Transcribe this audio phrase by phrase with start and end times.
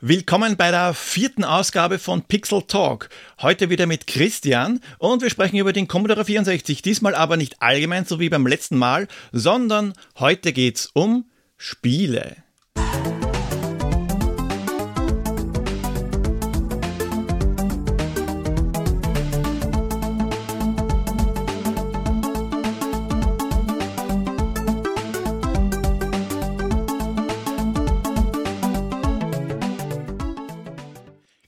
[0.00, 3.08] Willkommen bei der vierten Ausgabe von Pixel Talk.
[3.42, 6.82] Heute wieder mit Christian und wir sprechen über den Commodore 64.
[6.82, 11.24] Diesmal aber nicht allgemein so wie beim letzten Mal, sondern heute geht's um
[11.56, 12.36] Spiele.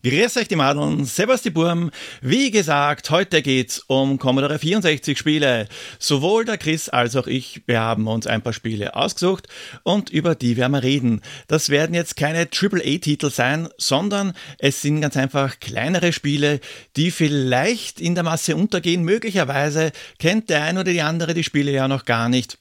[0.02, 1.90] Grüß euch die Madeln, Servus die Burm.
[2.22, 5.68] Wie gesagt, heute geht's um Commodore 64 Spiele.
[5.98, 9.46] Sowohl der Chris als auch ich, wir haben uns ein paar Spiele ausgesucht
[9.82, 11.20] und über die werden wir reden.
[11.48, 16.60] Das werden jetzt keine AAA-Titel sein, sondern es sind ganz einfach kleinere Spiele,
[16.96, 19.04] die vielleicht in der Masse untergehen.
[19.04, 22.56] Möglicherweise kennt der ein oder die andere die Spiele ja noch gar nicht.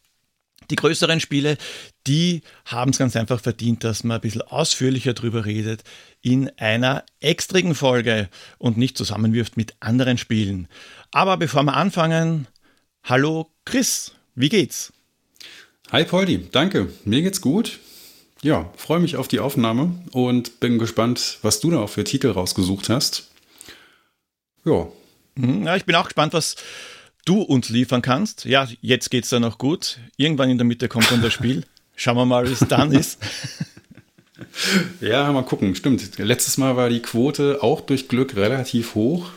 [0.71, 1.57] Die größeren Spiele,
[2.09, 5.83] die haben es ganz einfach verdient, dass man ein bisschen ausführlicher drüber redet
[6.21, 10.67] in einer extrigen Folge und nicht zusammenwirft mit anderen Spielen.
[11.11, 12.47] Aber bevor wir anfangen,
[13.03, 14.91] hallo Chris, wie geht's?
[15.91, 17.79] Hi Poldi, danke, mir geht's gut.
[18.41, 22.31] Ja, freue mich auf die Aufnahme und bin gespannt, was du da auch für Titel
[22.31, 23.29] rausgesucht hast.
[24.65, 24.87] Ja.
[25.35, 26.55] Mhm, ja, ich bin auch gespannt, was
[27.25, 28.45] du uns liefern kannst.
[28.45, 29.99] Ja, jetzt geht es dann noch gut.
[30.17, 31.65] Irgendwann in der Mitte kommt dann das Spiel.
[31.99, 33.19] Schauen wir mal, wie es dann ist.
[35.01, 35.75] Ja, mal gucken.
[35.75, 36.17] Stimmt.
[36.17, 39.29] Letztes Mal war die Quote auch durch Glück relativ hoch.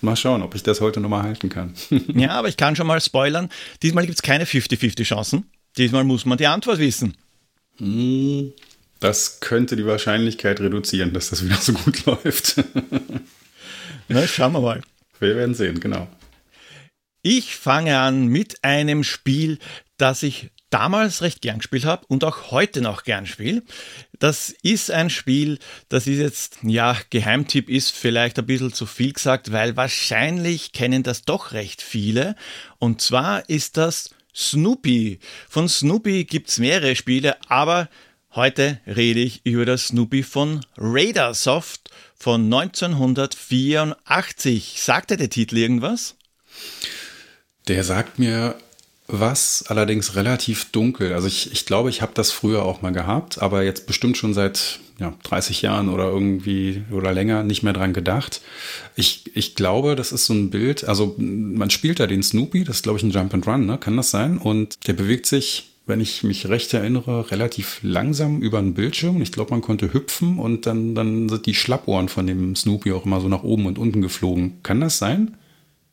[0.00, 1.74] Mal schauen, ob ich das heute nochmal halten kann.
[2.14, 3.48] ja, aber ich kann schon mal spoilern.
[3.82, 5.50] Diesmal gibt es keine 50-50 Chancen.
[5.76, 7.16] Diesmal muss man die Antwort wissen.
[7.78, 8.52] Hm,
[9.00, 12.62] das könnte die Wahrscheinlichkeit reduzieren, dass das wieder so gut läuft.
[14.08, 14.80] Na, schauen wir mal.
[15.18, 16.08] Wir werden sehen, genau.
[17.22, 19.58] Ich fange an mit einem Spiel,
[19.96, 23.62] das ich damals recht gern gespielt habe und auch heute noch gern spiele.
[24.18, 25.58] Das ist ein Spiel,
[25.88, 31.02] das ist jetzt, ja, Geheimtipp ist vielleicht ein bisschen zu viel gesagt, weil wahrscheinlich kennen
[31.02, 32.34] das doch recht viele.
[32.78, 35.20] Und zwar ist das Snoopy.
[35.48, 37.88] Von Snoopy gibt es mehrere Spiele, aber
[38.34, 44.76] heute rede ich über das Snoopy von Radarsoft von 1984.
[44.78, 46.16] Sagte der Titel irgendwas?
[47.68, 48.56] Der sagt mir
[49.08, 51.12] was, allerdings relativ dunkel.
[51.12, 54.34] Also ich, ich glaube, ich habe das früher auch mal gehabt, aber jetzt bestimmt schon
[54.34, 58.40] seit ja, 30 Jahren oder irgendwie oder länger nicht mehr dran gedacht.
[58.94, 62.76] Ich, ich glaube, das ist so ein Bild, also man spielt da den Snoopy, das
[62.76, 63.78] ist glaube ich ein Jump and Run, ne?
[63.78, 64.38] kann das sein?
[64.38, 69.22] Und der bewegt sich wenn ich mich recht erinnere, relativ langsam über den Bildschirm.
[69.22, 73.06] Ich glaube, man konnte hüpfen und dann, dann sind die Schlappohren von dem Snoopy auch
[73.06, 74.58] immer so nach oben und unten geflogen.
[74.64, 75.36] Kann das sein?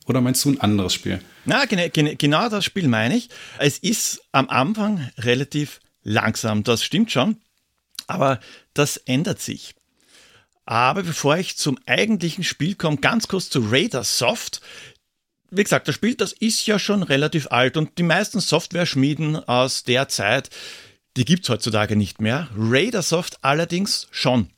[0.06, 1.20] Oder meinst du ein anderes Spiel?
[1.44, 3.30] Na, genau, genau das Spiel meine ich.
[3.58, 7.38] Es ist am Anfang relativ langsam, das stimmt schon,
[8.06, 8.40] aber
[8.74, 9.74] das ändert sich.
[10.66, 14.60] Aber bevor ich zum eigentlichen Spiel komme, ganz kurz zu Raider Soft.
[15.50, 19.84] Wie gesagt, das Spiel, das ist ja schon relativ alt und die meisten Software-Schmieden aus
[19.84, 20.50] der Zeit,
[21.16, 22.48] die gibt es heutzutage nicht mehr.
[22.56, 24.50] Raider Soft allerdings schon.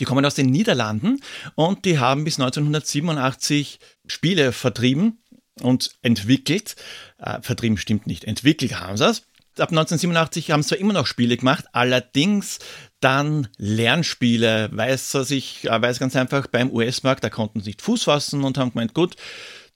[0.00, 1.20] Die kommen aus den Niederlanden
[1.54, 5.18] und die haben bis 1987 Spiele vertrieben
[5.60, 6.76] und entwickelt.
[7.18, 9.22] Äh, vertrieben stimmt nicht, entwickelt haben sie es.
[9.56, 12.58] Ab 1987 haben sie zwar immer noch Spiele gemacht, allerdings
[12.98, 17.82] dann Lernspiele, weil es sich, äh, es ganz einfach beim US-Markt, da konnten sie nicht
[17.82, 19.14] Fuß fassen und haben gemeint, gut,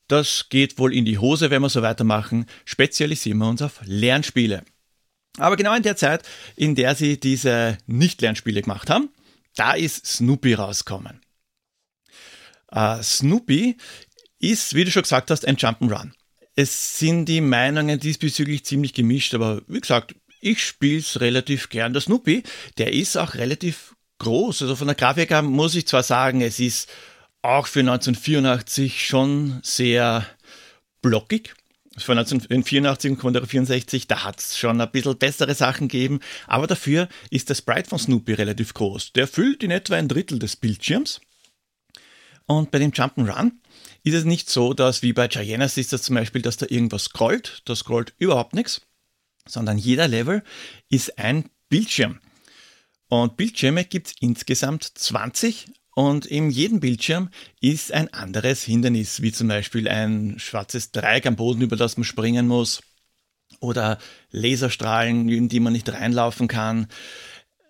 [0.08, 4.64] das geht wohl in die Hose, wenn wir so weitermachen, spezialisieren wir uns auf Lernspiele.
[5.36, 9.10] Aber genau in der Zeit, in der sie diese Nicht-Lernspiele gemacht haben,
[9.54, 11.20] da ist Snoopy rausgekommen.
[12.70, 13.78] Uh, Snoopy
[14.38, 16.12] ist, wie du schon gesagt hast, ein Jump'n'Run.
[16.54, 21.92] Es sind die Meinungen diesbezüglich ziemlich gemischt, aber wie gesagt, ich spiele es relativ gern.
[21.92, 22.42] Der Snoopy,
[22.78, 24.62] der ist auch relativ groß.
[24.62, 26.90] Also von der Grafik her muss ich zwar sagen, es ist
[27.42, 30.26] auch für 1984 schon sehr
[31.02, 31.54] blockig.
[31.96, 36.68] Von 1984 und Commodore 64, da hat es schon ein bisschen bessere Sachen gegeben, aber
[36.68, 39.14] dafür ist der Sprite von Snoopy relativ groß.
[39.14, 41.20] Der füllt in etwa ein Drittel des Bildschirms.
[42.46, 43.52] Und bei dem Jump'n'Run,
[44.02, 47.04] ist es nicht so, dass wie bei Giannis ist das zum Beispiel, dass da irgendwas
[47.04, 47.62] scrollt.
[47.64, 48.82] Da scrollt überhaupt nichts,
[49.46, 50.42] sondern jeder Level
[50.88, 52.20] ist ein Bildschirm.
[53.08, 57.30] Und Bildschirme gibt es insgesamt 20 und in jedem Bildschirm
[57.60, 62.04] ist ein anderes Hindernis, wie zum Beispiel ein schwarzes Dreieck am Boden, über das man
[62.04, 62.82] springen muss,
[63.60, 63.98] oder
[64.30, 66.86] Laserstrahlen, in die man nicht reinlaufen kann.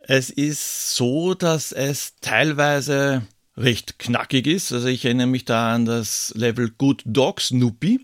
[0.03, 3.27] Es ist so, dass es teilweise
[3.59, 4.73] recht knackig ist.
[4.73, 8.01] Also ich erinnere mich da an das Level Good Dog Snoopy,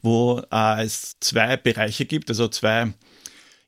[0.00, 2.92] wo äh, es zwei Bereiche gibt, also zwei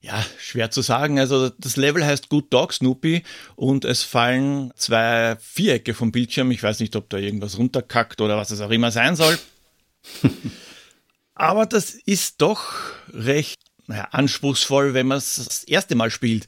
[0.00, 1.19] ja, schwer zu sagen.
[1.19, 3.23] Also das Level heißt Good Dog Snoopy
[3.56, 6.50] und es fallen zwei Vierecke vom Bildschirm.
[6.50, 9.38] Ich weiß nicht, ob da irgendwas runterkackt oder was es auch immer sein soll.
[11.35, 12.75] Aber das ist doch
[13.12, 16.47] recht naja, anspruchsvoll, wenn man es das erste Mal spielt.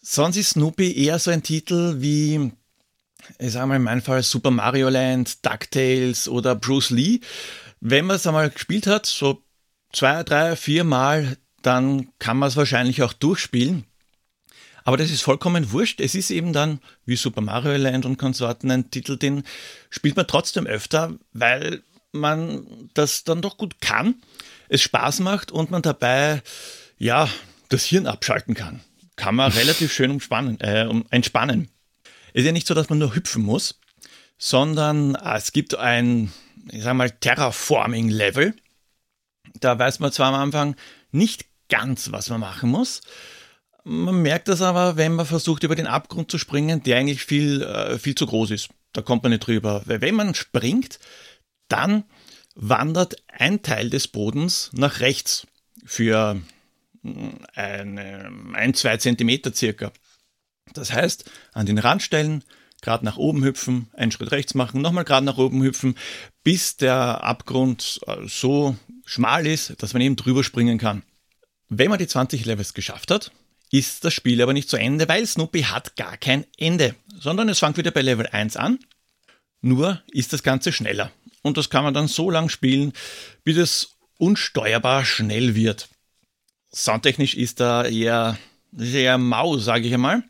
[0.00, 2.52] Sonst ist Snoopy eher so ein Titel wie,
[3.38, 7.20] ich sage mal in meinem Fall Super Mario Land, DuckTales oder Bruce Lee.
[7.80, 9.42] Wenn man es einmal gespielt hat, so
[9.92, 13.84] zwei, drei, vier Mal, dann kann man es wahrscheinlich auch durchspielen.
[14.84, 16.00] Aber das ist vollkommen wurscht.
[16.00, 19.42] Es ist eben dann wie Super Mario Land und Konsorten ein Titel, den
[19.88, 21.82] spielt man trotzdem öfter, weil
[22.12, 24.16] man das dann doch gut kann,
[24.68, 26.42] es Spaß macht und man dabei
[26.98, 27.28] ja
[27.70, 28.80] das Hirn abschalten kann.
[29.16, 31.68] Kann man relativ schön umspannen, äh, um, entspannen.
[32.34, 33.80] Ist ja nicht so, dass man nur hüpfen muss,
[34.36, 36.32] sondern äh, es gibt ein,
[36.70, 38.54] ich sag mal, Terraforming-Level.
[39.60, 40.76] Da weiß man zwar am Anfang
[41.12, 43.02] nicht ganz, was man machen muss.
[43.84, 47.62] Man merkt das aber, wenn man versucht, über den Abgrund zu springen, der eigentlich viel,
[47.62, 48.68] äh, viel zu groß ist.
[48.92, 49.82] Da kommt man nicht drüber.
[49.86, 50.98] Weil wenn man springt,
[51.68, 52.04] dann
[52.56, 55.46] wandert ein Teil des Bodens nach rechts
[55.84, 56.40] für
[57.54, 59.92] eine, ein, zwei Zentimeter circa.
[60.72, 62.44] Das heißt, an den Rand stellen,
[62.80, 65.96] gerade nach oben hüpfen, einen Schritt rechts machen, nochmal gerade nach oben hüpfen,
[66.42, 71.02] bis der Abgrund äh, so schmal ist, dass man eben drüber springen kann.
[71.68, 73.32] Wenn man die 20 Levels geschafft hat,
[73.70, 77.58] ist das Spiel aber nicht zu Ende, weil Snoopy hat gar kein Ende, sondern es
[77.58, 78.78] fängt wieder bei Level 1 an,
[79.60, 81.10] nur ist das Ganze schneller.
[81.42, 82.92] Und das kann man dann so lang spielen,
[83.44, 85.88] bis es unsteuerbar schnell wird.
[86.72, 88.38] Soundtechnisch ist da eher,
[88.78, 90.22] eher mau, sage ich einmal.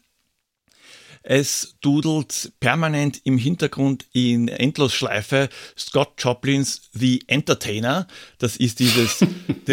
[1.26, 8.06] Es dudelt permanent im Hintergrund in Endlosschleife Scott Joplins The Entertainer.
[8.38, 9.21] Das ist dieses.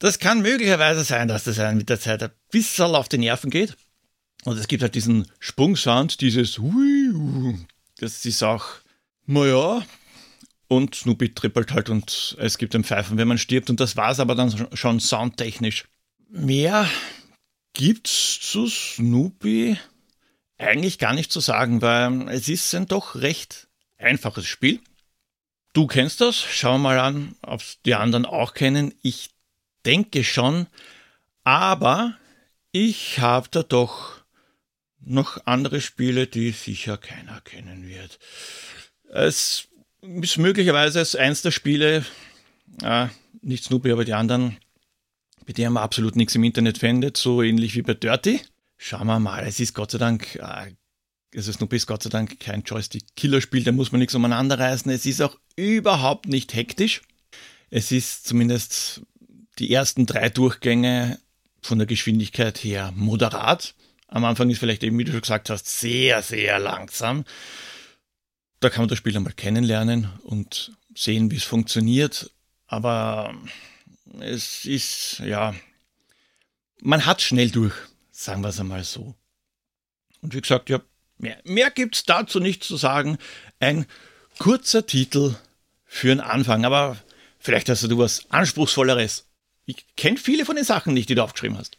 [0.00, 3.50] Das kann möglicherweise sein, dass das einem mit der Zeit ein bisschen auf die Nerven
[3.50, 3.76] geht.
[4.44, 6.60] Und es gibt halt diesen Sprungsound, dieses.
[8.00, 8.64] Das ist auch,
[9.24, 9.86] naja,
[10.66, 13.70] und Snoopy trippelt halt und es gibt ein Pfeifen, wenn man stirbt.
[13.70, 15.84] Und das war es aber dann schon soundtechnisch.
[16.28, 16.88] Mehr
[17.76, 19.76] gibt's zu Snoopy
[20.58, 23.68] eigentlich gar nicht zu sagen, weil es ist ein doch recht
[23.98, 24.80] einfaches Spiel.
[25.74, 28.94] Du kennst das, schau mal an, ob die anderen auch kennen.
[29.02, 29.30] Ich
[29.84, 30.66] denke schon,
[31.44, 32.16] aber
[32.72, 34.22] ich habe da doch
[35.00, 38.18] noch andere Spiele, die sicher keiner kennen wird.
[39.10, 39.68] Es
[40.00, 42.06] ist möglicherweise eins der Spiele,
[42.82, 43.08] äh,
[43.42, 44.56] nicht Snoopy, aber die anderen,
[45.46, 48.40] bei denen man absolut nichts im Internet findet, so ähnlich wie bei Dirty.
[48.76, 50.72] Schauen wir mal, es ist Gott sei Dank, äh,
[51.34, 54.90] also Snoopy ist Gott sei Dank kein Joystick-Killer-Spiel, da muss man nichts umeinander reißen.
[54.90, 57.02] Es ist auch überhaupt nicht hektisch.
[57.70, 59.02] Es ist zumindest
[59.58, 61.18] die ersten drei Durchgänge
[61.62, 63.74] von der Geschwindigkeit her moderat.
[64.08, 67.24] Am Anfang ist vielleicht eben, wie du schon gesagt hast, sehr, sehr langsam.
[68.60, 72.30] Da kann man das Spiel einmal kennenlernen und sehen, wie es funktioniert.
[72.66, 73.34] Aber
[74.20, 75.54] es ist, ja,
[76.80, 77.74] man hat schnell durch,
[78.10, 79.14] sagen wir es einmal so.
[80.22, 80.80] Und wie gesagt, ja,
[81.18, 83.18] mehr, mehr gibt es dazu nicht zu sagen.
[83.60, 83.86] Ein
[84.38, 85.34] kurzer Titel
[85.84, 86.96] für einen Anfang, aber
[87.38, 89.26] vielleicht hast du was Anspruchsvolleres.
[89.66, 91.78] Ich kenne viele von den Sachen nicht, die du aufgeschrieben hast.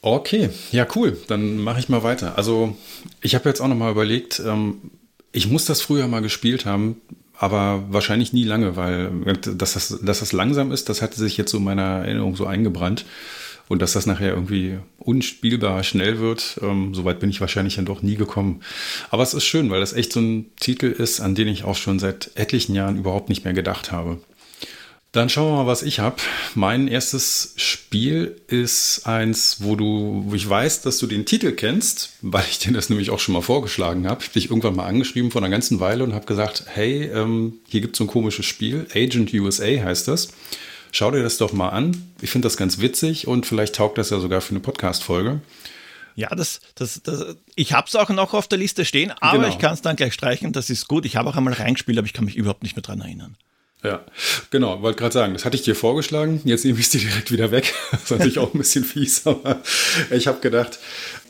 [0.00, 2.36] Okay, ja cool, dann mache ich mal weiter.
[2.36, 2.76] Also
[3.20, 4.90] ich habe jetzt auch noch mal überlegt, ähm,
[5.30, 7.00] ich muss das früher mal gespielt haben,
[7.42, 11.50] aber wahrscheinlich nie lange, weil dass das, dass das langsam ist, das hatte sich jetzt
[11.50, 13.04] so in meiner Erinnerung so eingebrannt.
[13.68, 18.02] Und dass das nachher irgendwie unspielbar schnell wird, ähm, soweit bin ich wahrscheinlich dann doch
[18.02, 18.60] nie gekommen.
[19.10, 21.74] Aber es ist schön, weil das echt so ein Titel ist, an den ich auch
[21.74, 24.18] schon seit etlichen Jahren überhaupt nicht mehr gedacht habe.
[25.12, 26.16] Dann schauen wir mal, was ich habe.
[26.54, 32.14] Mein erstes Spiel ist eins, wo du, wo ich weiß, dass du den Titel kennst,
[32.22, 34.22] weil ich dir das nämlich auch schon mal vorgeschlagen habe.
[34.22, 37.58] Ich habe dich irgendwann mal angeschrieben vor einer ganzen Weile und habe gesagt, hey, ähm,
[37.68, 40.28] hier gibt es so ein komisches Spiel, Agent USA heißt das.
[40.92, 42.10] Schau dir das doch mal an.
[42.22, 45.42] Ich finde das ganz witzig und vielleicht taugt das ja sogar für eine Podcast-Folge.
[46.14, 49.48] Ja, das, das, das, ich habe es auch noch auf der Liste stehen, aber genau.
[49.48, 50.52] ich kann es dann gleich streichen.
[50.52, 51.04] Das ist gut.
[51.04, 53.36] Ich habe auch einmal reingespielt, aber ich kann mich überhaupt nicht mehr dran erinnern.
[53.84, 54.00] Ja,
[54.50, 57.50] genau, wollte gerade sagen, das hatte ich dir vorgeschlagen, jetzt nehme ich dir direkt wieder
[57.50, 57.74] weg.
[57.90, 59.60] Das ist natürlich auch ein bisschen fies, aber
[60.10, 60.78] ich habe gedacht,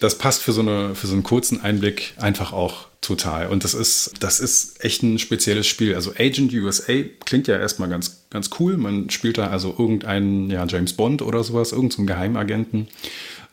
[0.00, 3.49] das passt für so, eine, für so einen kurzen Einblick einfach auch total.
[3.49, 5.94] Und das ist, das ist echt ein spezielles Spiel.
[5.94, 6.94] Also Agent USA
[7.25, 8.76] klingt ja erstmal ganz, ganz cool.
[8.76, 12.88] Man spielt da also irgendeinen ja, James Bond oder sowas, irgendeinen so Geheimagenten.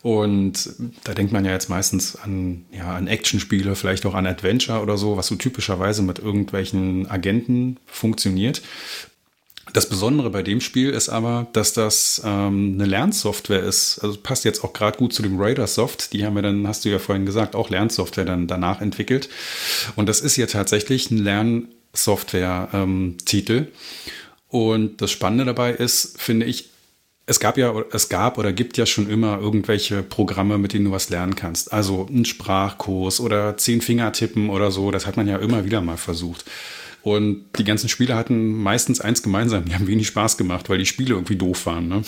[0.01, 0.69] Und
[1.03, 4.97] da denkt man ja jetzt meistens an, ja, an Actionspiele, vielleicht auch an Adventure oder
[4.97, 8.61] so, was so typischerweise mit irgendwelchen Agenten funktioniert.
[9.73, 13.99] Das Besondere bei dem Spiel ist aber, dass das ähm, eine Lernsoftware ist.
[13.99, 16.13] Also passt jetzt auch gerade gut zu dem Raidersoft.
[16.13, 19.29] Die haben wir dann, hast du ja vorhin gesagt, auch Lernsoftware dann danach entwickelt.
[19.95, 23.53] Und das ist ja tatsächlich ein Lernsoftware-Titel.
[23.53, 23.67] Ähm,
[24.47, 26.71] und das Spannende dabei ist, finde ich,
[27.29, 30.91] es gab ja, es gab oder gibt ja schon immer irgendwelche Programme, mit denen du
[30.91, 31.71] was lernen kannst.
[31.71, 34.89] Also ein Sprachkurs oder zehn Finger tippen oder so.
[34.89, 36.45] Das hat man ja immer wieder mal versucht.
[37.03, 39.65] Und die ganzen Spiele hatten meistens eins gemeinsam.
[39.65, 41.87] Die haben wenig Spaß gemacht, weil die Spiele irgendwie doof waren.
[41.87, 42.01] Ne?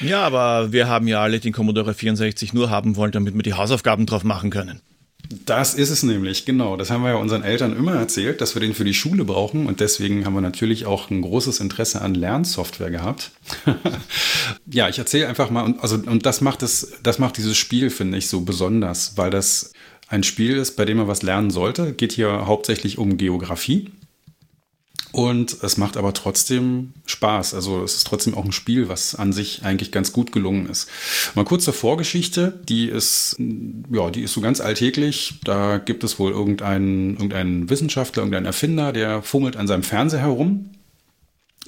[0.00, 3.54] Ja, aber wir haben ja alle den Commodore 64 nur haben wollen, damit wir die
[3.54, 4.80] Hausaufgaben drauf machen können.
[5.46, 6.76] Das ist es nämlich, genau.
[6.76, 9.66] Das haben wir ja unseren Eltern immer erzählt, dass wir den für die Schule brauchen.
[9.66, 13.30] Und deswegen haben wir natürlich auch ein großes Interesse an Lernsoftware gehabt.
[14.66, 15.62] ja, ich erzähle einfach mal.
[15.62, 19.30] Und, also, und das macht es, das macht dieses Spiel, finde ich, so besonders, weil
[19.30, 19.72] das
[20.08, 21.92] ein Spiel ist, bei dem man was lernen sollte.
[21.92, 23.92] Geht hier hauptsächlich um Geografie.
[25.12, 27.54] Und es macht aber trotzdem Spaß.
[27.54, 30.88] Also es ist trotzdem auch ein Spiel, was an sich eigentlich ganz gut gelungen ist.
[31.34, 32.60] Mal kurz zur Vorgeschichte.
[32.68, 33.36] Die ist,
[33.90, 35.40] ja, die ist so ganz alltäglich.
[35.42, 40.70] Da gibt es wohl irgendeinen, irgendeinen Wissenschaftler, irgendeinen Erfinder, der fummelt an seinem Fernseher herum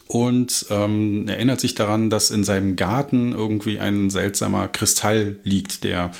[0.06, 6.12] und ähm, erinnert sich daran, dass in seinem Garten irgendwie ein seltsamer Kristall liegt, der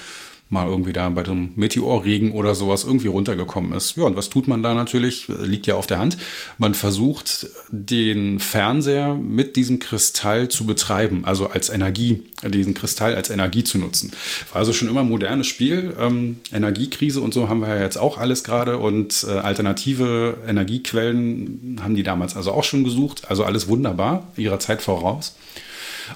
[0.53, 3.97] mal irgendwie da bei dem Meteorregen oder sowas irgendwie runtergekommen ist.
[3.97, 5.27] Ja, und was tut man da natürlich?
[5.29, 6.19] Liegt ja auf der Hand.
[6.59, 13.31] Man versucht, den Fernseher mit diesem Kristall zu betreiben, also als Energie, diesen Kristall als
[13.31, 14.13] Energie zu nutzen.
[14.53, 15.95] War also schon immer ein modernes Spiel.
[15.99, 21.81] Ähm, Energiekrise und so haben wir ja jetzt auch alles gerade und äh, alternative Energiequellen
[21.83, 23.31] haben die damals also auch schon gesucht.
[23.31, 25.35] Also alles wunderbar, ihrer Zeit voraus.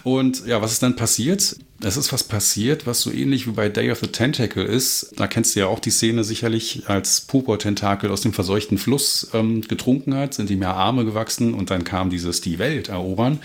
[0.05, 1.57] Und ja, was ist dann passiert?
[1.83, 5.12] Es ist was passiert, was so ähnlich wie bei Day of the Tentacle ist.
[5.17, 9.61] Da kennst du ja auch die Szene sicherlich, als Purpur-Tentakel aus dem verseuchten Fluss ähm,
[9.61, 13.41] getrunken hat, sind ihm ja Arme gewachsen und dann kam dieses die Welt erobern.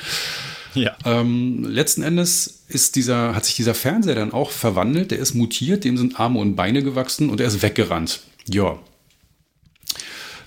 [0.73, 0.95] Ja.
[1.05, 5.83] Ähm, letzten Endes ist dieser, hat sich dieser Fernseher dann auch verwandelt, der ist mutiert,
[5.83, 8.21] dem sind Arme und Beine gewachsen und er ist weggerannt.
[8.47, 8.79] Ja.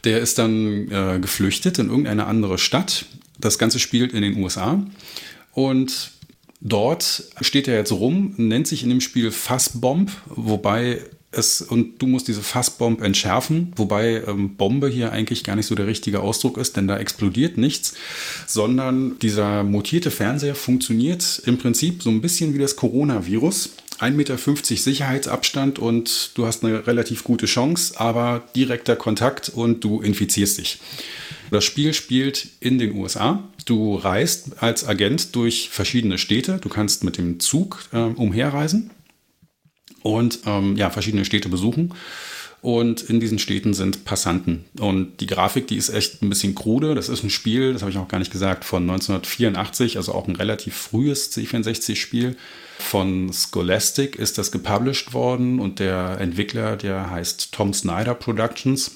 [0.04, 3.06] Der ist dann äh, geflüchtet in irgendeine andere Stadt.
[3.38, 4.82] Das Ganze spielt in den USA.
[5.54, 6.11] Und
[6.61, 11.00] dort steht er jetzt rum, nennt sich in dem Spiel Fassbomb, wobei
[11.37, 15.75] es, und du musst diese Fassbomb entschärfen, wobei ähm, Bombe hier eigentlich gar nicht so
[15.75, 17.94] der richtige Ausdruck ist, denn da explodiert nichts,
[18.46, 23.70] sondern dieser mutierte Fernseher funktioniert im Prinzip so ein bisschen wie das Coronavirus.
[24.00, 30.00] 1,50 Meter Sicherheitsabstand und du hast eine relativ gute Chance, aber direkter Kontakt und du
[30.00, 30.80] infizierst dich.
[31.50, 33.48] Das Spiel spielt in den USA.
[33.64, 36.58] Du reist als Agent durch verschiedene Städte.
[36.60, 38.90] Du kannst mit dem Zug äh, umherreisen
[40.02, 41.94] und ähm, ja, verschiedene Städte besuchen.
[42.60, 44.64] Und in diesen Städten sind Passanten.
[44.80, 46.94] Und die Grafik, die ist echt ein bisschen krude.
[46.94, 50.28] Das ist ein Spiel, das habe ich auch gar nicht gesagt, von 1984, also auch
[50.28, 52.36] ein relativ frühes C64-Spiel.
[52.78, 58.92] Von Scholastic ist das gepublished worden und der Entwickler, der heißt Tom Snyder Productions.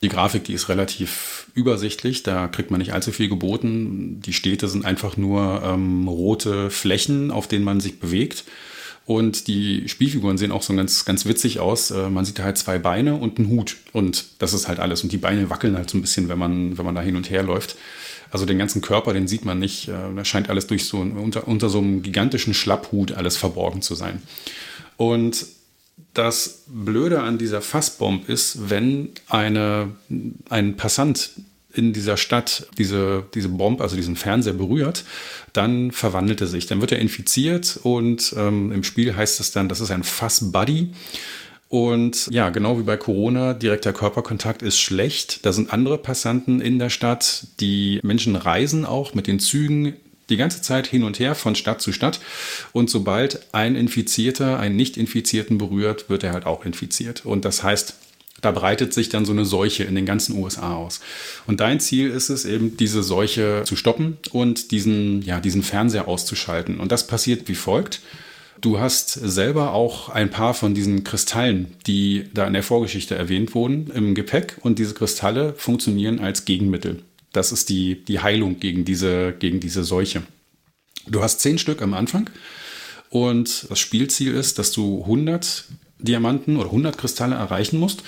[0.00, 4.20] Die Grafik, die ist relativ übersichtlich, da kriegt man nicht allzu viel geboten.
[4.24, 8.44] Die Städte sind einfach nur ähm, rote Flächen, auf denen man sich bewegt.
[9.06, 11.90] Und die Spielfiguren sehen auch so ganz, ganz witzig aus.
[11.90, 13.76] Äh, man sieht halt zwei Beine und einen Hut.
[13.92, 15.02] Und das ist halt alles.
[15.02, 17.30] Und die Beine wackeln halt so ein bisschen, wenn man, wenn man da hin und
[17.30, 17.76] her läuft.
[18.30, 19.88] Also den ganzen Körper, den sieht man nicht.
[19.88, 23.94] Äh, da scheint alles durch so unter, unter so einem gigantischen Schlapphut alles verborgen zu
[23.94, 24.22] sein.
[24.98, 25.46] Und
[26.14, 29.90] das Blöde an dieser Fassbomb ist, wenn eine,
[30.48, 31.30] ein Passant
[31.72, 35.04] in dieser Stadt diese, diese Bombe, also diesen Fernseher berührt,
[35.52, 36.66] dann verwandelt er sich.
[36.66, 40.92] Dann wird er infiziert und ähm, im Spiel heißt es dann, das ist ein Fassbuddy.
[41.68, 45.44] Und ja, genau wie bei Corona, direkter Körperkontakt ist schlecht.
[45.44, 47.46] Da sind andere Passanten in der Stadt.
[47.60, 49.94] Die Menschen reisen auch mit den Zügen
[50.30, 52.20] die ganze Zeit hin und her von Stadt zu Stadt.
[52.72, 57.24] Und sobald ein Infizierter einen Nicht-Infizierten berührt, wird er halt auch infiziert.
[57.24, 57.94] Und das heißt,
[58.40, 61.00] da breitet sich dann so eine Seuche in den ganzen USA aus.
[61.46, 66.06] Und dein Ziel ist es eben, diese Seuche zu stoppen und diesen, ja, diesen Fernseher
[66.06, 66.78] auszuschalten.
[66.78, 68.00] Und das passiert wie folgt.
[68.60, 73.54] Du hast selber auch ein paar von diesen Kristallen, die da in der Vorgeschichte erwähnt
[73.54, 74.56] wurden, im Gepäck.
[74.60, 77.02] Und diese Kristalle funktionieren als Gegenmittel.
[77.32, 80.22] Das ist die, die Heilung gegen diese, gegen diese Seuche.
[81.06, 82.30] Du hast zehn Stück am Anfang
[83.10, 85.64] und das Spielziel ist, dass du 100
[86.00, 88.02] Diamanten oder 100 Kristalle erreichen musst.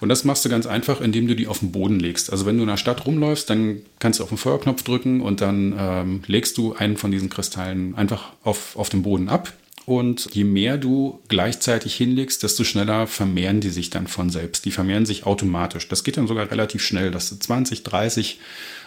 [0.00, 2.30] Und das machst du ganz einfach, indem du die auf den Boden legst.
[2.30, 5.40] Also wenn du in der Stadt rumläufst, dann kannst du auf den Feuerknopf drücken und
[5.40, 9.52] dann ähm, legst du einen von diesen Kristallen einfach auf, auf den Boden ab.
[9.90, 14.64] Und je mehr du gleichzeitig hinlegst, desto schneller vermehren die sich dann von selbst.
[14.64, 15.88] Die vermehren sich automatisch.
[15.88, 18.38] Das geht dann sogar relativ schnell, dass du 20, 30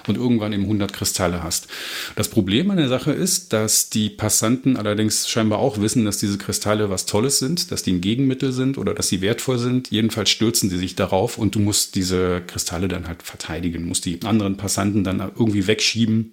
[0.07, 1.67] und irgendwann eben 100 Kristalle hast.
[2.15, 6.37] Das Problem an der Sache ist, dass die Passanten allerdings scheinbar auch wissen, dass diese
[6.37, 9.91] Kristalle was Tolles sind, dass die ein Gegenmittel sind oder dass sie wertvoll sind.
[9.91, 14.21] Jedenfalls stürzen sie sich darauf und du musst diese Kristalle dann halt verteidigen, musst die
[14.23, 16.31] anderen Passanten dann irgendwie wegschieben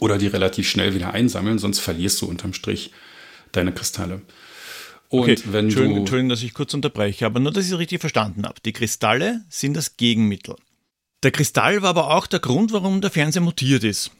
[0.00, 2.90] oder die relativ schnell wieder einsammeln, sonst verlierst du unterm Strich
[3.56, 4.22] deine Kristalle.
[5.08, 7.78] Und okay, wenn Entschuldigung, du Entschuldigung, dass ich kurz unterbreche, aber nur, dass ich es
[7.78, 8.56] richtig verstanden habe.
[8.64, 10.56] Die Kristalle sind das Gegenmittel.
[11.22, 14.10] Der Kristall war aber auch der Grund, warum der Fernseher mutiert ist.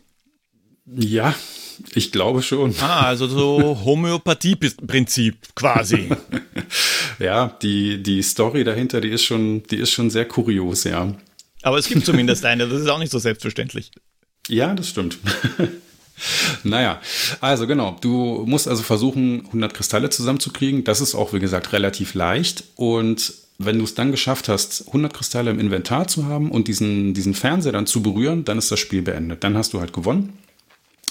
[0.87, 1.35] Ja,
[1.95, 2.75] ich glaube schon.
[2.81, 6.11] Ah, also so Homöopathie-Prinzip quasi.
[7.19, 11.15] ja, die, die Story dahinter, die ist, schon, die ist schon sehr kurios, ja.
[11.63, 13.91] Aber es gibt zumindest eine, das ist auch nicht so selbstverständlich.
[14.49, 15.19] Ja, das stimmt.
[16.63, 17.01] naja,
[17.41, 20.85] also genau, du musst also versuchen, 100 Kristalle zusammenzukriegen.
[20.85, 22.65] Das ist auch, wie gesagt, relativ leicht.
[22.77, 27.15] Und wenn du es dann geschafft hast, 100 Kristalle im Inventar zu haben und diesen,
[27.15, 29.45] diesen Fernseher dann zu berühren, dann ist das Spiel beendet.
[29.45, 30.39] Dann hast du halt gewonnen.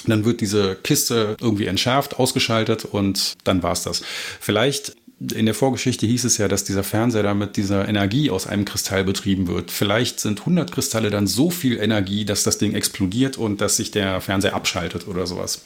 [0.05, 4.03] Dann wird diese Kiste irgendwie entschärft, ausgeschaltet und dann war's das.
[4.41, 4.95] Vielleicht
[5.31, 8.65] in der Vorgeschichte hieß es ja, dass dieser Fernseher da mit dieser Energie aus einem
[8.65, 9.71] Kristall betrieben wird.
[9.71, 13.91] Vielleicht sind 100 Kristalle dann so viel Energie, dass das Ding explodiert und dass sich
[13.91, 15.61] der Fernseher abschaltet oder sowas.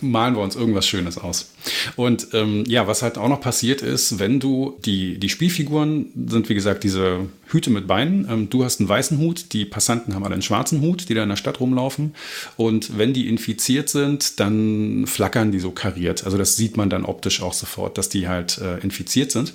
[0.00, 1.50] Malen wir uns irgendwas Schönes aus.
[1.96, 6.48] Und ähm, ja, was halt auch noch passiert ist, wenn du die, die Spielfiguren sind,
[6.48, 8.26] wie gesagt, diese Hüte mit Beinen.
[8.30, 11.22] Ähm, du hast einen weißen Hut, die Passanten haben alle einen schwarzen Hut, die da
[11.22, 12.14] in der Stadt rumlaufen.
[12.56, 16.24] Und wenn die infiziert sind, dann flackern die so kariert.
[16.24, 19.52] Also das sieht man dann optisch auch sofort, dass die halt äh, infiziert sind.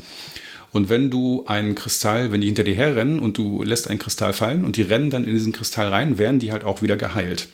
[0.71, 4.33] Und wenn du einen Kristall, wenn die hinter dir herrennen und du lässt einen Kristall
[4.33, 7.49] fallen und die rennen dann in diesen Kristall rein, werden die halt auch wieder geheilt.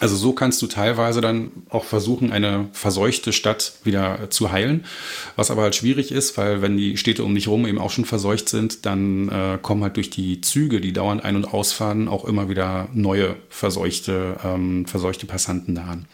[0.00, 4.84] Also so kannst du teilweise dann auch versuchen, eine verseuchte Stadt wieder zu heilen,
[5.34, 8.04] was aber halt schwierig ist, weil wenn die Städte um dich rum eben auch schon
[8.04, 12.26] verseucht sind, dann äh, kommen halt durch die Züge, die dauernd ein- und ausfahren, auch
[12.26, 16.06] immer wieder neue verseuchte, ähm, verseuchte Passanten da an.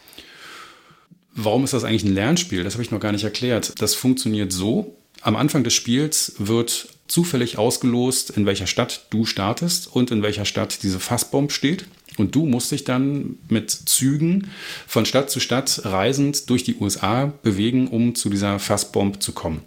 [1.35, 2.63] Warum ist das eigentlich ein Lernspiel?
[2.63, 3.73] Das habe ich noch gar nicht erklärt.
[3.79, 4.95] Das funktioniert so.
[5.21, 10.45] Am Anfang des Spiels wird zufällig ausgelost, in welcher Stadt du startest und in welcher
[10.45, 11.85] Stadt diese Fassbomb steht.
[12.17, 14.49] Und du musst dich dann mit Zügen
[14.87, 19.61] von Stadt zu Stadt reisend durch die USA bewegen, um zu dieser Fassbomb zu kommen.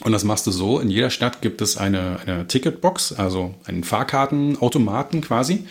[0.00, 3.82] Und das machst du so, in jeder Stadt gibt es eine, eine Ticketbox, also einen
[3.82, 5.64] Fahrkartenautomaten quasi.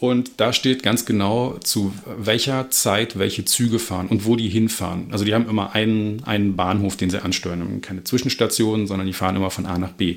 [0.00, 5.06] Und da steht ganz genau, zu welcher Zeit welche Züge fahren und wo die hinfahren.
[5.12, 7.80] Also die haben immer einen, einen Bahnhof, den sie ansteuern.
[7.82, 10.16] Keine Zwischenstationen, sondern die fahren immer von A nach B.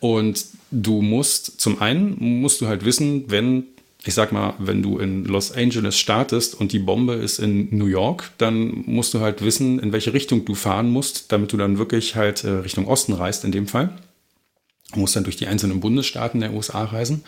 [0.00, 3.64] Und du musst, zum einen musst du halt wissen, wenn
[4.04, 7.86] ich sag mal, wenn du in Los Angeles startest und die Bombe ist in New
[7.86, 11.76] York, dann musst du halt wissen, in welche Richtung du fahren musst, damit du dann
[11.76, 13.90] wirklich halt äh, Richtung Osten reist in dem Fall.
[14.92, 17.24] Du musst dann durch die einzelnen Bundesstaaten der USA reisen.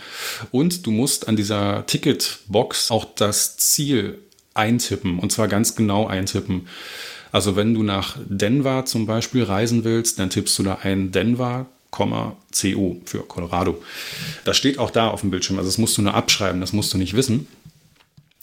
[0.51, 4.19] Und du musst an dieser Ticketbox auch das Ziel
[4.55, 5.19] eintippen.
[5.19, 6.67] Und zwar ganz genau eintippen.
[7.31, 11.67] Also wenn du nach Denver zum Beispiel reisen willst, dann tippst du da ein Denver,
[11.93, 13.81] CO für Colorado.
[14.45, 15.59] Das steht auch da auf dem Bildschirm.
[15.59, 17.47] Also das musst du nur abschreiben, das musst du nicht wissen.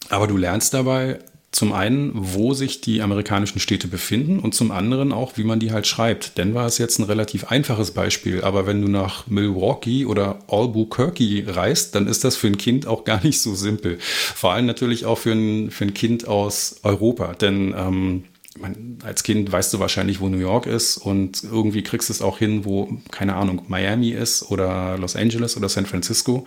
[0.10, 1.20] Aber du lernst dabei
[1.52, 5.72] zum einen, wo sich die amerikanischen Städte befinden und zum anderen auch, wie man die
[5.72, 6.38] halt schreibt.
[6.38, 11.96] Denver ist jetzt ein relativ einfaches Beispiel, aber wenn du nach Milwaukee oder Albuquerque reist,
[11.96, 13.98] dann ist das für ein Kind auch gar nicht so simpel.
[14.00, 18.24] Vor allem natürlich auch für ein, für ein Kind aus Europa, denn ähm,
[18.60, 22.22] man, als Kind weißt du wahrscheinlich, wo New York ist und irgendwie kriegst du es
[22.22, 26.46] auch hin, wo, keine Ahnung, Miami ist oder Los Angeles oder San Francisco.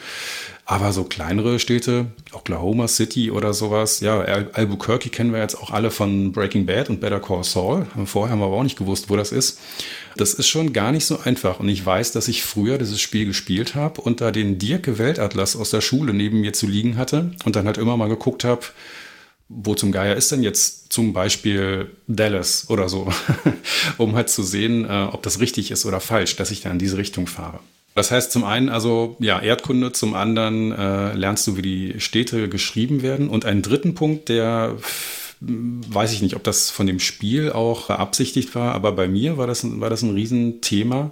[0.65, 5.71] Aber so kleinere Städte, Oklahoma City oder sowas, ja, Al Albuquerque kennen wir jetzt auch
[5.71, 7.87] alle von Breaking Bad und Better Call Saul.
[8.07, 9.59] Vorher haben wir aber auch nicht gewusst, wo das ist.
[10.17, 11.59] Das ist schon gar nicht so einfach.
[11.59, 15.57] Und ich weiß, dass ich früher dieses Spiel gespielt habe und da den Dirke Weltatlas
[15.57, 18.63] aus der Schule neben mir zu liegen hatte und dann halt immer mal geguckt habe,
[19.55, 23.13] wo zum Geier ist denn jetzt zum Beispiel Dallas oder so,
[23.99, 26.79] um halt zu sehen, äh, ob das richtig ist oder falsch, dass ich da in
[26.79, 27.61] diese Richtung fahre.
[27.95, 32.49] Das heißt zum einen also ja Erdkunde, zum anderen äh, lernst du, wie die Städte
[32.49, 34.77] geschrieben werden und einen dritten Punkt, der
[35.45, 39.47] weiß ich nicht, ob das von dem Spiel auch beabsichtigt war, aber bei mir war
[39.47, 41.11] das, war das ein Riesenthema.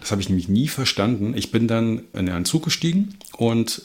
[0.00, 1.34] Das habe ich nämlich nie verstanden.
[1.36, 3.82] Ich bin dann in einen Zug gestiegen und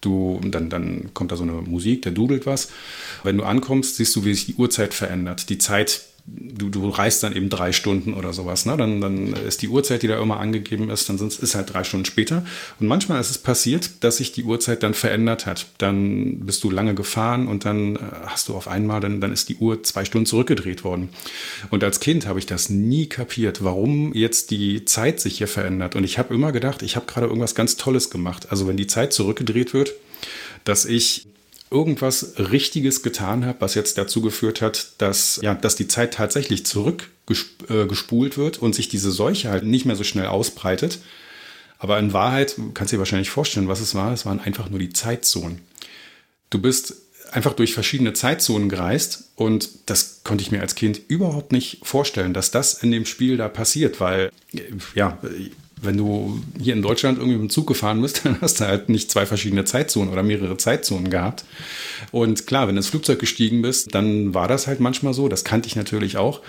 [0.00, 2.70] Du, dann, dann kommt da so eine Musik, der dudelt was.
[3.24, 5.48] Wenn du ankommst, siehst du, wie sich die Uhrzeit verändert.
[5.50, 6.02] Die Zeit
[6.58, 8.66] du, du reist dann eben drei Stunden oder sowas.
[8.66, 8.76] Ne?
[8.76, 12.04] Dann, dann ist die Uhrzeit, die da immer angegeben ist, dann ist halt drei Stunden
[12.04, 12.44] später.
[12.80, 15.66] Und manchmal ist es passiert, dass sich die Uhrzeit dann verändert hat.
[15.78, 19.48] Dann bist du lange gefahren und dann äh, hast du auf einmal, dann, dann ist
[19.48, 21.08] die Uhr zwei Stunden zurückgedreht worden.
[21.70, 25.96] Und als Kind habe ich das nie kapiert, warum jetzt die Zeit sich hier verändert.
[25.96, 28.48] Und ich habe immer gedacht, ich habe gerade irgendwas ganz Tolles gemacht.
[28.50, 29.92] Also wenn die Zeit zurückgedreht wird,
[30.64, 31.26] dass ich
[31.70, 36.64] irgendwas Richtiges getan habe, was jetzt dazu geführt hat, dass, ja, dass die Zeit tatsächlich
[36.64, 40.98] zurückgespult äh, wird und sich diese Seuche halt nicht mehr so schnell ausbreitet.
[41.78, 44.78] Aber in Wahrheit, kannst du dir wahrscheinlich vorstellen, was es war, es waren einfach nur
[44.78, 45.60] die Zeitzonen.
[46.50, 46.94] Du bist
[47.30, 52.32] einfach durch verschiedene Zeitzonen gereist und das konnte ich mir als Kind überhaupt nicht vorstellen,
[52.32, 54.32] dass das in dem Spiel da passiert, weil
[54.94, 55.18] ja,
[55.82, 58.88] wenn du hier in Deutschland irgendwie mit dem Zug gefahren bist, dann hast du halt
[58.88, 61.44] nicht zwei verschiedene Zeitzonen oder mehrere Zeitzonen gehabt.
[62.12, 65.28] Und klar, wenn du ins Flugzeug gestiegen bist, dann war das halt manchmal so.
[65.28, 66.40] Das kannte ich natürlich auch.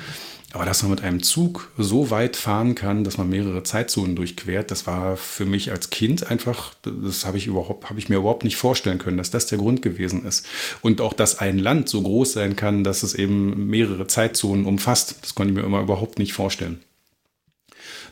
[0.52, 4.72] Aber dass man mit einem Zug so weit fahren kann, dass man mehrere Zeitzonen durchquert,
[4.72, 8.44] das war für mich als Kind einfach, das habe ich überhaupt, habe ich mir überhaupt
[8.44, 10.48] nicht vorstellen können, dass das der Grund gewesen ist.
[10.82, 15.18] Und auch, dass ein Land so groß sein kann, dass es eben mehrere Zeitzonen umfasst,
[15.22, 16.80] das konnte ich mir immer überhaupt nicht vorstellen.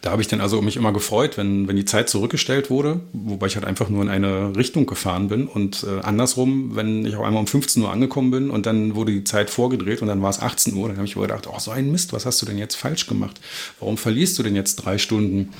[0.01, 3.47] Da habe ich dann also mich immer gefreut, wenn, wenn die Zeit zurückgestellt wurde, wobei
[3.47, 5.47] ich halt einfach nur in eine Richtung gefahren bin.
[5.47, 9.11] Und äh, andersrum, wenn ich auch einmal um 15 Uhr angekommen bin und dann wurde
[9.11, 11.59] die Zeit vorgedreht und dann war es 18 Uhr, dann habe ich mir gedacht, oh,
[11.59, 13.39] so ein Mist, was hast du denn jetzt falsch gemacht?
[13.79, 15.53] Warum verlierst du denn jetzt drei Stunden?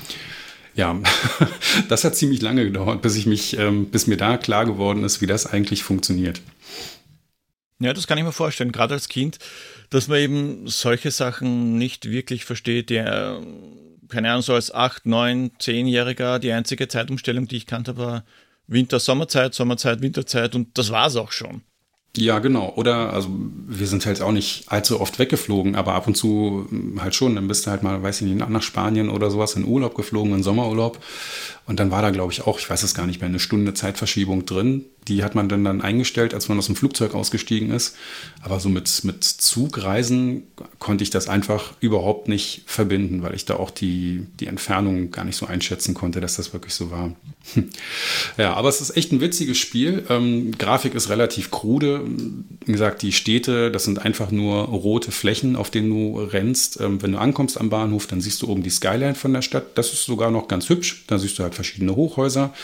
[0.74, 0.96] Ja,
[1.88, 5.20] das hat ziemlich lange gedauert, bis ich mich, ähm, bis mir da klar geworden ist,
[5.20, 6.40] wie das eigentlich funktioniert.
[7.80, 9.38] Ja, das kann ich mir vorstellen, gerade als Kind,
[9.90, 13.40] dass man eben solche Sachen nicht wirklich versteht, der
[14.08, 18.24] keine Ahnung, so als 8, 9, 10-Jähriger, die einzige Zeitumstellung, die ich kannte, war
[18.66, 21.62] Winter, Sommerzeit, Sommerzeit, Winterzeit und das war es auch schon.
[22.16, 22.72] Ja, genau.
[22.74, 27.00] Oder, also wir sind halt auch nicht allzu oft weggeflogen, aber ab und zu hm,
[27.00, 27.34] halt schon.
[27.34, 30.34] Dann bist du halt mal, weiß ich nicht, nach Spanien oder sowas in Urlaub geflogen,
[30.34, 30.98] in Sommerurlaub.
[31.68, 33.74] Und dann war da, glaube ich, auch, ich weiß es gar nicht mehr, eine Stunde
[33.74, 34.86] Zeitverschiebung drin.
[35.06, 37.94] Die hat man dann, dann eingestellt, als man aus dem Flugzeug ausgestiegen ist.
[38.42, 40.44] Aber so mit, mit Zugreisen
[40.78, 45.24] konnte ich das einfach überhaupt nicht verbinden, weil ich da auch die, die Entfernung gar
[45.24, 47.14] nicht so einschätzen konnte, dass das wirklich so war.
[48.38, 50.04] ja, aber es ist echt ein witziges Spiel.
[50.08, 52.02] Ähm, Grafik ist relativ krude.
[52.64, 56.80] Wie gesagt, die Städte, das sind einfach nur rote Flächen, auf denen du rennst.
[56.80, 59.76] Ähm, wenn du ankommst am Bahnhof, dann siehst du oben die Skyline von der Stadt.
[59.76, 61.04] Das ist sogar noch ganz hübsch.
[61.06, 62.54] Da siehst du halt verschiedene Hochhäuser.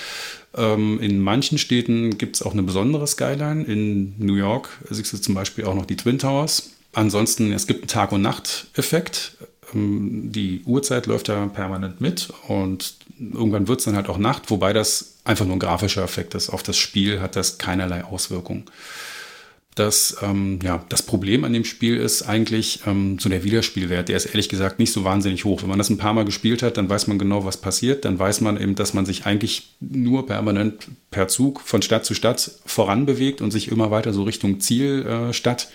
[0.56, 3.64] Ähm, in manchen Städten gibt es auch eine besondere Skyline.
[3.64, 6.70] In New York siehst du zum Beispiel auch noch die Twin Towers.
[6.92, 9.36] Ansonsten, es gibt einen Tag- und Nacht-Effekt.
[9.74, 14.50] Ähm, die Uhrzeit läuft ja permanent mit und irgendwann wird es dann halt auch Nacht,
[14.50, 16.50] wobei das einfach nur ein grafischer Effekt ist.
[16.50, 18.64] Auf das Spiel hat das keinerlei Auswirkung
[19.74, 24.08] dass ähm, ja, das Problem an dem Spiel ist eigentlich ähm, so der Wiederspielwert.
[24.08, 25.62] Der ist ehrlich gesagt nicht so wahnsinnig hoch.
[25.62, 28.04] Wenn man das ein paar Mal gespielt hat, dann weiß man genau, was passiert.
[28.04, 32.14] Dann weiß man eben, dass man sich eigentlich nur permanent per Zug von Stadt zu
[32.14, 35.66] Stadt voran bewegt und sich immer weiter so Richtung Zielstadt äh,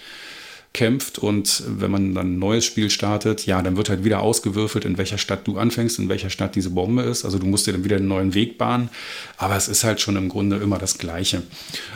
[0.74, 4.86] kämpft und wenn man dann ein neues Spiel startet, ja, dann wird halt wieder ausgewürfelt,
[4.86, 7.26] in welcher Stadt du anfängst, in welcher Stadt diese Bombe ist.
[7.26, 8.90] Also du musst dir dann wieder einen neuen Weg bahnen,
[9.38, 11.42] aber es ist halt schon im Grunde immer das Gleiche.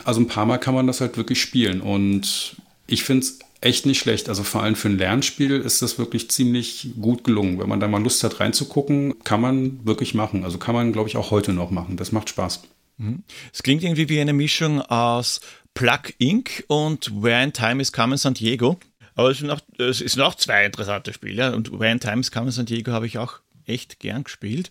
[0.06, 2.56] Also ein paar Mal kann man das halt wirklich spielen und
[2.88, 4.28] ich finde es echt nicht schlecht.
[4.28, 7.60] Also vor allem für ein Lernspiel ist das wirklich ziemlich gut gelungen.
[7.60, 10.44] Wenn man da mal Lust hat reinzugucken, kann man wirklich machen.
[10.44, 11.96] Also kann man, glaube ich, auch heute noch machen.
[11.96, 12.64] Das macht Spaß.
[12.98, 13.24] Mhm.
[13.54, 15.40] Es klingt irgendwie wie eine Mischung aus
[15.74, 16.64] Plug Inc.
[16.68, 18.80] und Where in Time is Carmen San Diego.
[19.16, 21.56] Aber es sind auch, es sind auch zwei interessante Spiele.
[21.56, 24.70] Und Where in Time is Carmen San Diego habe ich auch echt gern gespielt.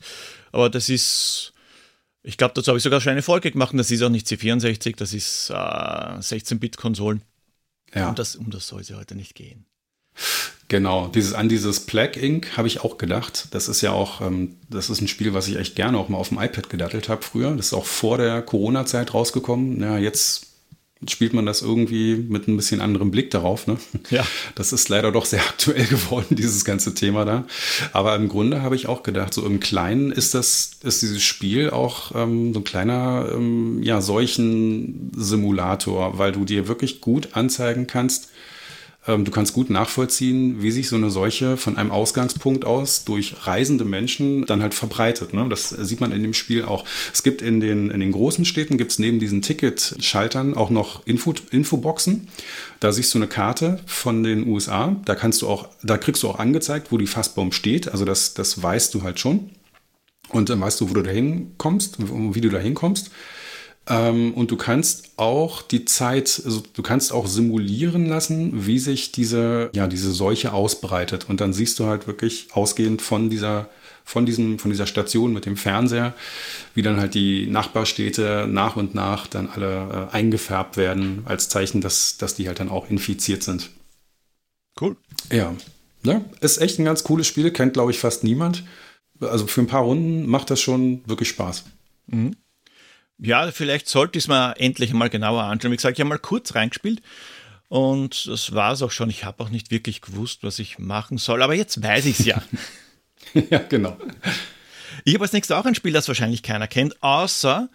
[0.50, 1.52] Aber das ist,
[2.22, 3.72] ich glaube, dazu habe ich sogar schon eine Folge gemacht.
[3.72, 7.22] Und das ist auch nicht C64, das ist äh, 16-Bit-Konsolen.
[7.94, 8.08] Ja.
[8.08, 9.66] Um das, um das soll es ja heute nicht gehen.
[10.68, 12.56] Genau, dieses, an dieses Plague Inc.
[12.56, 13.48] habe ich auch gedacht.
[13.50, 16.16] Das ist ja auch, ähm, das ist ein Spiel, was ich echt gerne auch mal
[16.16, 17.54] auf dem iPad gedattelt habe früher.
[17.54, 19.82] Das ist auch vor der Corona-Zeit rausgekommen.
[19.82, 20.51] Ja, jetzt
[21.08, 23.66] spielt man das irgendwie mit ein bisschen anderem Blick darauf.
[23.66, 23.76] Ne?
[24.10, 24.24] Ja.
[24.54, 27.44] Das ist leider doch sehr aktuell geworden, dieses ganze Thema da.
[27.92, 31.70] Aber im Grunde habe ich auch gedacht, so im Kleinen ist das, ist dieses Spiel
[31.70, 38.28] auch ähm, so ein kleiner ähm, ja, Seuchensimulator, weil du dir wirklich gut anzeigen kannst,
[39.06, 43.84] du kannst gut nachvollziehen, wie sich so eine Seuche von einem Ausgangspunkt aus durch reisende
[43.84, 45.34] Menschen dann halt verbreitet.
[45.34, 45.48] Ne?
[45.48, 46.84] Das sieht man in dem Spiel auch.
[47.12, 51.04] Es gibt in den, in den großen Städten, gibt es neben diesen Ticket-Schaltern auch noch
[51.04, 52.28] Info, Infoboxen.
[52.78, 54.96] Da siehst du eine Karte von den USA.
[55.04, 57.88] Da kannst du auch, da kriegst du auch angezeigt, wo die Fassbaum steht.
[57.88, 59.50] Also das, das weißt du halt schon.
[60.28, 63.10] Und dann weißt du, wo du da hinkommst, wie du da hinkommst.
[63.88, 69.12] Ähm, und du kannst auch die Zeit, also du kannst auch simulieren lassen, wie sich
[69.12, 71.28] diese, ja, diese Seuche ausbreitet.
[71.28, 73.68] Und dann siehst du halt wirklich ausgehend von dieser,
[74.04, 76.14] von diesem, von dieser Station mit dem Fernseher,
[76.74, 81.80] wie dann halt die Nachbarstädte nach und nach dann alle äh, eingefärbt werden, als Zeichen,
[81.80, 83.70] dass, dass die halt dann auch infiziert sind.
[84.80, 84.96] Cool.
[85.30, 85.54] Ja.
[86.04, 86.24] Ne?
[86.40, 88.64] Ist echt ein ganz cooles Spiel, kennt, glaube ich, fast niemand.
[89.20, 91.64] Also für ein paar Runden macht das schon wirklich Spaß.
[92.06, 92.36] Mhm.
[93.24, 95.70] Ja, vielleicht sollte ich es mal endlich mal genauer anschauen.
[95.70, 97.02] Wie gesagt, ich habe mal kurz reingespielt
[97.68, 99.10] und das war es auch schon.
[99.10, 102.26] Ich habe auch nicht wirklich gewusst, was ich machen soll, aber jetzt weiß ich es
[102.26, 102.42] ja.
[103.50, 103.96] ja, genau.
[105.04, 107.68] Ich habe als nächstes auch ein Spiel, das wahrscheinlich keiner kennt, außer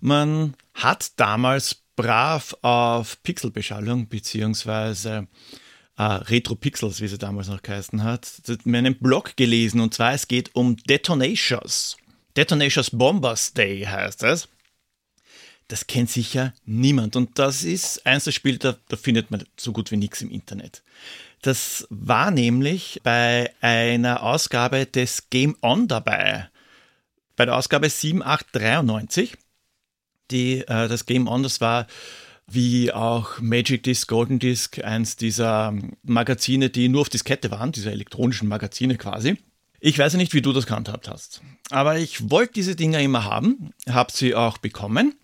[0.00, 5.28] man hat damals brav auf Pixelbeschallung beziehungsweise
[5.98, 8.26] äh, Retro Pixels, wie sie damals noch geheißen hat,
[8.64, 11.98] meinen Blog gelesen und zwar es geht um Detonations.
[12.38, 14.48] Detonations Bombers Day heißt es.
[15.68, 19.72] Das kennt sicher niemand und das ist eins der Spiele, da, da findet man so
[19.72, 20.82] gut wie nichts im Internet.
[21.40, 26.48] Das war nämlich bei einer Ausgabe des Game On dabei.
[27.36, 29.36] Bei der Ausgabe 7893.
[30.30, 31.86] Die, äh, das Game On, das war
[32.46, 37.90] wie auch Magic Disc, Golden Disc, eins dieser Magazine, die nur auf Diskette waren, diese
[37.90, 39.36] elektronischen Magazine quasi.
[39.80, 43.24] Ich weiß ja nicht, wie du das gehandhabt hast, aber ich wollte diese Dinger immer
[43.24, 45.14] haben, habe sie auch bekommen,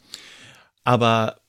[0.91, 1.41] aber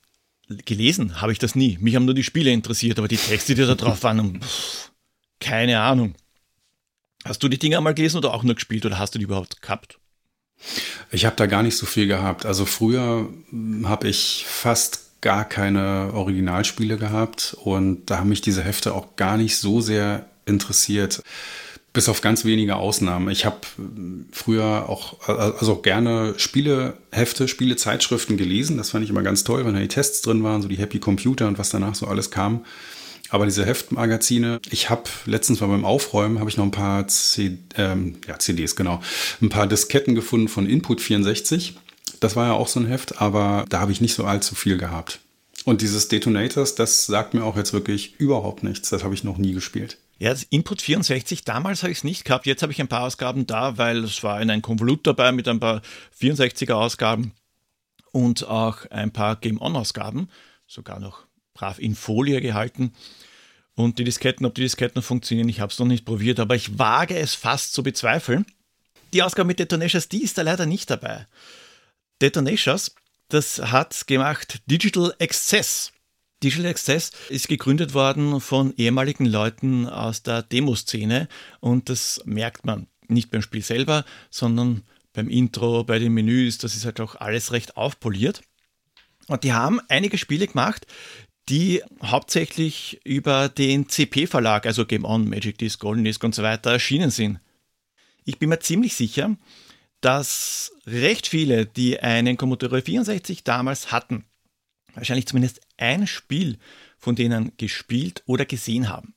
[0.65, 1.79] gelesen habe ich das nie.
[1.81, 4.91] Mich haben nur die Spiele interessiert, aber die Texte, die da drauf waren, pff,
[5.39, 6.13] keine Ahnung.
[7.25, 9.61] Hast du die Dinger mal gelesen oder auch nur gespielt oder hast du die überhaupt
[9.63, 9.97] gehabt?
[11.11, 12.45] Ich habe da gar nicht so viel gehabt.
[12.45, 13.29] Also früher
[13.83, 19.37] habe ich fast gar keine Originalspiele gehabt und da haben mich diese Hefte auch gar
[19.37, 21.23] nicht so sehr interessiert.
[21.93, 23.29] Bis auf ganz wenige Ausnahmen.
[23.29, 23.59] Ich habe
[24.31, 28.77] früher auch also gerne Spielehefte, Spielezeitschriften gelesen.
[28.77, 30.99] Das fand ich immer ganz toll, wenn da die Tests drin waren, so die Happy
[30.99, 32.65] Computer und was danach so alles kam.
[33.29, 37.57] Aber diese Heftmagazine, ich habe letztens mal beim Aufräumen, habe ich noch ein paar C,
[37.77, 39.01] ähm, ja, CDs, genau,
[39.41, 41.75] ein paar Disketten gefunden von Input 64
[42.21, 44.77] das war ja auch so ein Heft, aber da habe ich nicht so allzu viel
[44.77, 45.19] gehabt.
[45.65, 48.89] Und dieses Detonators, das sagt mir auch jetzt wirklich überhaupt nichts.
[48.89, 49.97] Das habe ich noch nie gespielt.
[50.21, 52.45] Ja, das Input 64, damals habe ich es nicht gehabt.
[52.45, 55.47] Jetzt habe ich ein paar Ausgaben da, weil es war in ein Konvolut dabei mit
[55.47, 55.81] ein paar
[56.15, 57.33] 64er Ausgaben
[58.11, 60.29] und auch ein paar Game On Ausgaben,
[60.67, 62.93] sogar noch brav in Folie gehalten.
[63.73, 66.77] Und die Disketten, ob die Disketten funktionieren, ich habe es noch nicht probiert, aber ich
[66.77, 68.45] wage es fast zu bezweifeln.
[69.13, 71.25] Die Ausgabe mit Detonations, die ist da leider nicht dabei.
[72.21, 72.93] Detonations,
[73.29, 75.91] das hat gemacht Digital Access.
[76.43, 81.27] Digital Access ist gegründet worden von ehemaligen Leuten aus der Demoszene
[81.59, 86.75] und das merkt man nicht beim Spiel selber, sondern beim Intro, bei den Menüs, das
[86.75, 88.41] ist halt auch alles recht aufpoliert.
[89.27, 90.87] Und die haben einige Spiele gemacht,
[91.49, 96.71] die hauptsächlich über den CP-Verlag, also Game On, Magic Disc, Golden Disc und so weiter
[96.71, 97.39] erschienen sind.
[98.23, 99.35] Ich bin mir ziemlich sicher,
[99.99, 104.25] dass recht viele, die einen Commodore 64 damals hatten,
[104.93, 106.57] wahrscheinlich zumindest ein Spiel
[106.97, 109.15] von denen gespielt oder gesehen haben.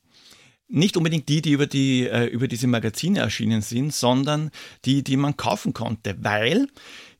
[0.68, 4.50] Nicht unbedingt die, die über, die, äh, über diese Magazine erschienen sind, sondern
[4.84, 6.68] die, die man kaufen konnte, weil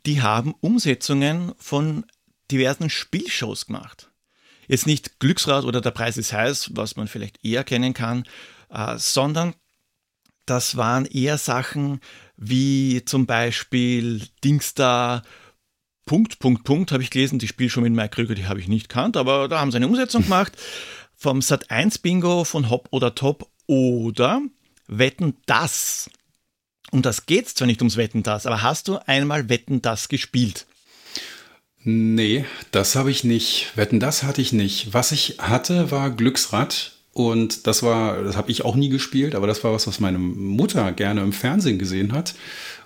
[0.06, 2.04] die haben Umsetzungen von
[2.50, 4.10] diversen Spielshows gemacht.
[4.66, 8.24] Jetzt nicht Glücksrad oder der Preis ist heiß, was man vielleicht eher kennen kann,
[8.70, 9.54] äh, sondern
[10.46, 12.00] das waren eher Sachen
[12.36, 15.22] wie zum Beispiel Dingsda
[16.06, 17.38] Punkt, Punkt, Punkt habe ich gelesen.
[17.38, 19.76] Die spielt schon mit Mike Krüger, die habe ich nicht kannt, aber da haben sie
[19.76, 20.52] eine Umsetzung gemacht.
[21.16, 24.42] Vom Sat 1 Bingo von Hop oder Top oder
[24.86, 26.10] Wetten das.
[26.90, 30.08] Um das geht es zwar nicht ums Wetten das, aber hast du einmal Wetten das
[30.08, 30.66] gespielt?
[31.82, 33.72] Nee, das habe ich nicht.
[33.74, 34.94] Wetten das hatte ich nicht.
[34.94, 36.92] Was ich hatte, war Glücksrad.
[37.12, 40.18] Und das war, das habe ich auch nie gespielt, aber das war was, was meine
[40.18, 42.34] Mutter gerne im Fernsehen gesehen hat.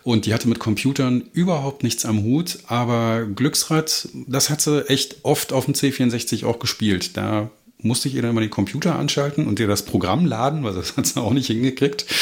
[0.09, 5.17] Und die hatte mit Computern überhaupt nichts am Hut, aber Glücksrad, das hat sie echt
[5.23, 7.19] oft auf dem C64 auch gespielt.
[7.19, 7.51] Da
[7.83, 10.97] musste ich ihr dann mal den Computer anschalten und ihr das Programm laden, weil das
[10.97, 12.07] hat sie auch nicht hingekriegt.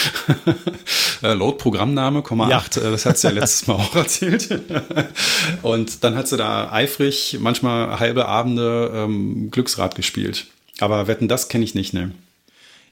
[1.22, 2.58] Äh, Load Programmname, ja.
[2.58, 4.50] 8, äh, das hat sie ja letztes Mal auch erzählt.
[5.62, 10.46] und dann hat sie da eifrig, manchmal halbe Abende ähm, Glücksrad gespielt.
[10.78, 12.10] Aber Wetten, das kenne ich nicht, ne?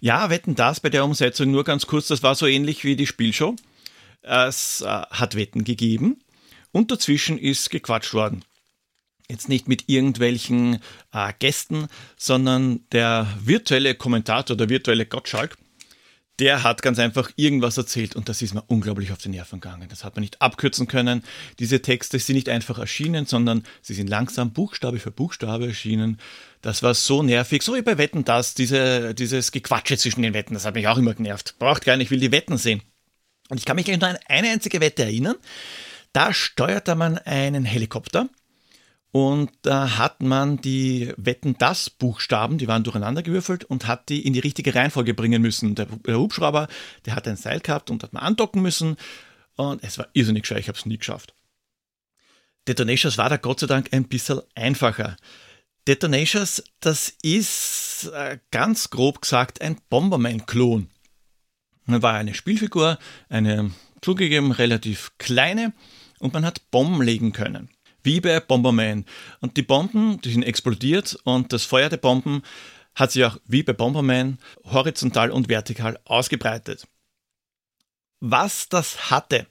[0.01, 3.07] Ja, Wetten, das bei der Umsetzung nur ganz kurz, das war so ähnlich wie die
[3.07, 3.57] Spielshow.
[4.25, 6.21] Es äh, hat Wetten gegeben
[6.73, 8.45] und dazwischen ist gequatscht worden.
[9.29, 10.81] Jetzt nicht mit irgendwelchen
[11.13, 15.57] äh, Gästen, sondern der virtuelle Kommentator, der virtuelle Gottschalk,
[16.41, 19.89] der hat ganz einfach irgendwas erzählt und das ist mir unglaublich auf die Nerven gegangen.
[19.89, 21.23] Das hat man nicht abkürzen können.
[21.59, 26.19] Diese Texte sind nicht einfach erschienen, sondern sie sind langsam Buchstabe für Buchstabe erschienen.
[26.61, 30.55] Das war so nervig, so wie bei Wetten das, diese, dieses Gequatsche zwischen den Wetten,
[30.55, 31.55] das hat mich auch immer genervt.
[31.59, 32.83] Braucht gar nicht, ich will die Wetten sehen.
[33.49, 35.37] Und ich kann mich nur an eine einzige Wette erinnern.
[36.13, 38.29] Da steuerte man einen Helikopter
[39.15, 44.27] und da hat man die Wetten das Buchstaben, die waren durcheinander gewürfelt und hat die
[44.27, 45.77] in die richtige Reihenfolge bringen müssen.
[45.77, 46.67] Der, der Hubschrauber,
[47.07, 48.97] der hat ein Seil gehabt und hat man andocken müssen.
[49.55, 51.33] Und es war irrsinnig schwer, ich habe es nie geschafft.
[52.67, 55.17] Detonations war da Gott sei Dank ein bisschen einfacher.
[55.87, 60.89] Detonations, das ist äh, ganz grob gesagt ein Bomberman-Klon.
[61.87, 63.71] Man war eine Spielfigur, eine
[64.01, 65.73] zugegeben relativ kleine
[66.19, 67.69] und man hat Bomben legen können
[68.05, 69.05] wie bei Bomberman.
[69.41, 72.43] Und die Bomben, die sind explodiert und das Feuer der Bomben
[72.95, 76.87] hat sich auch wie bei Bomberman horizontal und vertikal ausgebreitet.
[78.21, 79.47] Was das hatte,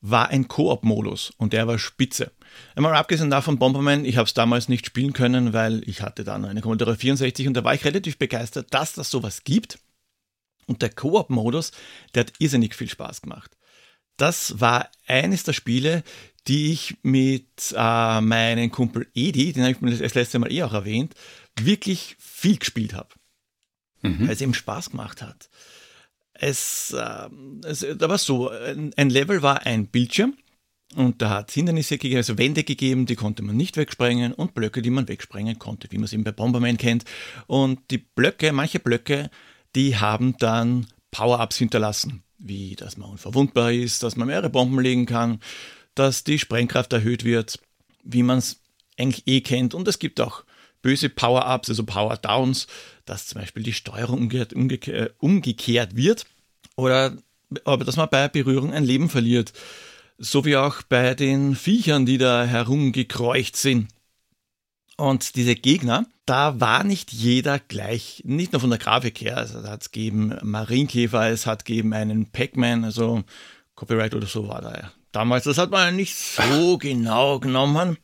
[0.00, 2.32] war ein Koop-Modus und der war spitze.
[2.74, 6.44] Einmal abgesehen davon, Bomberman, ich habe es damals nicht spielen können, weil ich hatte dann
[6.44, 9.78] eine Commodore 64 und da war ich relativ begeistert, dass das sowas gibt.
[10.66, 11.72] Und der Koop-Modus,
[12.14, 13.56] der hat irrsinnig viel Spaß gemacht.
[14.16, 16.04] Das war eines der Spiele,
[16.46, 20.62] die ich mit äh, meinem Kumpel Edi, den habe ich mir das letzte Mal eh
[20.62, 21.14] auch erwähnt,
[21.58, 23.08] wirklich viel gespielt habe.
[24.02, 24.26] Mhm.
[24.26, 25.48] Weil es eben Spaß gemacht hat.
[26.34, 27.28] Es, äh,
[27.64, 30.36] es da war so, ein, Level war ein Bildschirm
[30.96, 34.82] und da hat Hindernisse gegeben, also Wände gegeben, die konnte man nicht wegsprengen und Blöcke,
[34.82, 37.04] die man wegsprengen konnte, wie man es eben bei Bomberman kennt.
[37.46, 39.30] Und die Blöcke, manche Blöcke,
[39.74, 45.06] die haben dann Power-Ups hinterlassen, wie dass man unverwundbar ist, dass man mehrere Bomben legen
[45.06, 45.40] kann
[45.94, 47.58] dass die Sprengkraft erhöht wird,
[48.02, 48.60] wie man es
[48.98, 49.74] eigentlich eh kennt.
[49.74, 50.44] Und es gibt auch
[50.82, 52.66] böse Power-Ups, also Power-Downs,
[53.04, 56.26] dass zum Beispiel die Steuerung umgekehrt, umgekehrt, äh, umgekehrt wird
[56.76, 57.16] oder
[57.64, 59.52] aber dass man bei Berührung ein Leben verliert.
[60.18, 63.88] So wie auch bei den Viechern, die da herumgekreucht sind.
[64.96, 69.36] Und diese Gegner, da war nicht jeder gleich, nicht nur von der Grafik her.
[69.36, 73.24] Also da hat es gegeben Marienkäfer, es hat gegeben einen Pac-Man, also
[73.74, 75.44] Copyright oder so war da damals.
[75.44, 77.98] Das hat man nicht so genau genommen.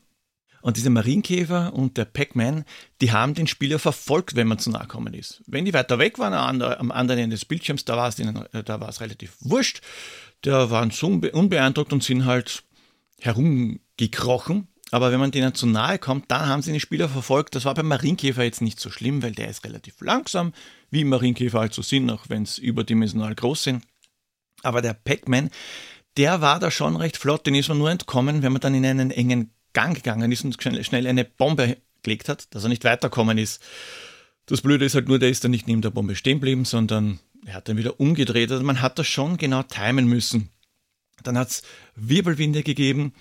[0.63, 2.65] Und diese Marienkäfer und der Pac-Man,
[3.01, 5.43] die haben den Spieler verfolgt, wenn man zu nahe gekommen ist.
[5.47, 8.63] Wenn die weiter weg waren, am anderen Ende des Bildschirms, da war es, ihnen, äh,
[8.63, 9.81] da war es relativ wurscht.
[10.43, 12.63] Da waren so unbeeindruckt und sind halt
[13.21, 14.69] herumgekrochen.
[14.91, 17.55] Aber wenn man denen zu nahe kommt, dann haben sie den Spieler verfolgt.
[17.55, 20.53] Das war beim Marienkäfer jetzt nicht so schlimm, weil der ist relativ langsam,
[20.91, 23.85] wie Marienkäfer halt so sind, auch wenn es überdimensional groß sind.
[24.63, 25.51] Aber der Pac-Man,
[26.17, 28.85] der war da schon recht flott, den ist man nur entkommen, wenn man dann in
[28.85, 33.39] einen engen Gang gegangen ist und schnell eine Bombe gelegt hat, dass er nicht weiterkommen
[33.39, 33.63] ist.
[34.47, 37.21] Das Blöde ist halt nur, der ist dann nicht neben der Bombe stehen geblieben, sondern
[37.47, 38.51] er hat dann wieder umgedreht.
[38.51, 40.51] Also man hat das schon genau timen müssen.
[41.23, 41.63] Dann hat es
[41.95, 43.13] Wirbelwinde gegeben,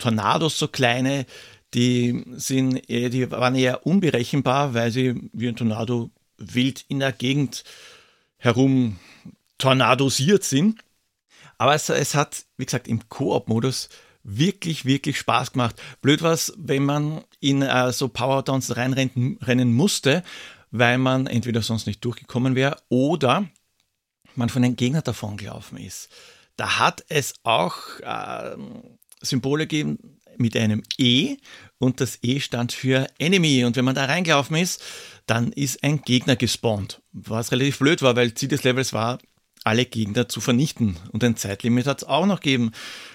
[0.00, 1.26] Tornados, so kleine,
[1.74, 7.62] die, sind, die waren eher unberechenbar, weil sie wie ein Tornado wild in der Gegend
[8.38, 8.98] herum
[9.58, 10.82] tornadosiert sind.
[11.58, 13.90] Aber es, es hat, wie gesagt, im Koop-Modus
[14.22, 15.80] wirklich, wirklich Spaß gemacht.
[16.00, 20.22] Blöd war es, wenn man in äh, so Powerdowns reinrennen musste,
[20.70, 23.46] weil man entweder sonst nicht durchgekommen wäre oder
[24.34, 26.08] man von den Gegnern davon gelaufen ist.
[26.56, 28.56] Da hat es auch äh,
[29.20, 31.36] Symbole gegeben mit einem E
[31.78, 33.64] und das E stand für Enemy.
[33.64, 34.82] Und wenn man da reingelaufen ist,
[35.26, 37.02] dann ist ein Gegner gespawnt.
[37.12, 39.18] Was relativ blöd war, weil Ziel des Levels war,
[39.64, 40.96] alle Gegner zu vernichten.
[41.12, 42.72] Und ein Zeitlimit hat es auch noch gegeben.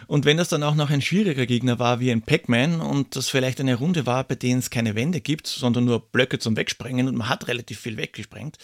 [0.08, 3.30] Und wenn das dann auch noch ein schwieriger Gegner war wie ein Pac-Man und das
[3.30, 7.08] vielleicht eine Runde war, bei denen es keine Wände gibt, sondern nur Blöcke zum Wegsprengen
[7.08, 8.58] und man hat relativ viel weggesprengt,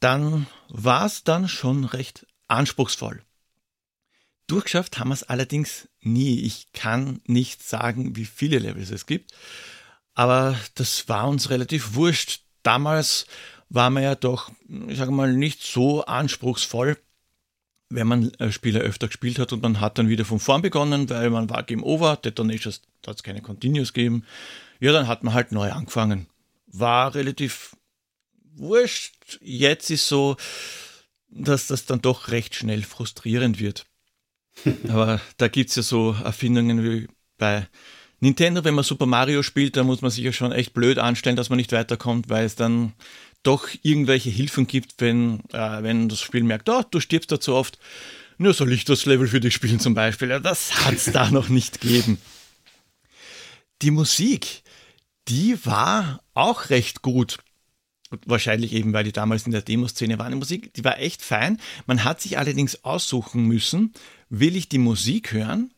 [0.00, 3.22] dann war es dann schon recht anspruchsvoll.
[4.48, 6.40] Durchgeschafft haben wir es allerdings nie.
[6.40, 9.32] Ich kann nicht sagen, wie viele Levels es gibt,
[10.14, 12.40] aber das war uns relativ wurscht.
[12.62, 13.26] Damals
[13.68, 14.50] war man ja doch,
[14.88, 16.96] ich sage mal, nicht so anspruchsvoll,
[17.90, 21.08] wenn man äh, Spieler öfter gespielt hat und man hat dann wieder von vorn begonnen,
[21.10, 24.24] weil man war Game Over, Detonations hat es keine Continuous gegeben.
[24.80, 26.26] Ja, dann hat man halt neu angefangen.
[26.66, 27.76] War relativ
[28.54, 29.38] wurscht.
[29.40, 30.36] Jetzt ist so,
[31.28, 33.86] dass das dann doch recht schnell frustrierend wird.
[34.88, 37.66] Aber da gibt es ja so Erfindungen wie bei
[38.20, 41.36] Nintendo, wenn man Super Mario spielt, da muss man sich ja schon echt blöd anstellen,
[41.36, 42.94] dass man nicht weiterkommt, weil es dann
[43.42, 47.54] doch irgendwelche Hilfen gibt, wenn, äh, wenn das Spiel merkt, oh, du stirbst da zu
[47.54, 47.78] oft,
[48.36, 50.30] nur soll ich das Level für dich spielen zum Beispiel.
[50.30, 52.18] Ja, das hat es da noch nicht gegeben.
[53.82, 54.62] Die Musik,
[55.28, 57.38] die war auch recht gut.
[58.24, 60.32] Wahrscheinlich eben, weil die damals in der Demoszene waren.
[60.32, 61.60] Die Musik, die war echt fein.
[61.86, 63.92] Man hat sich allerdings aussuchen müssen,
[64.30, 65.72] will ich die Musik hören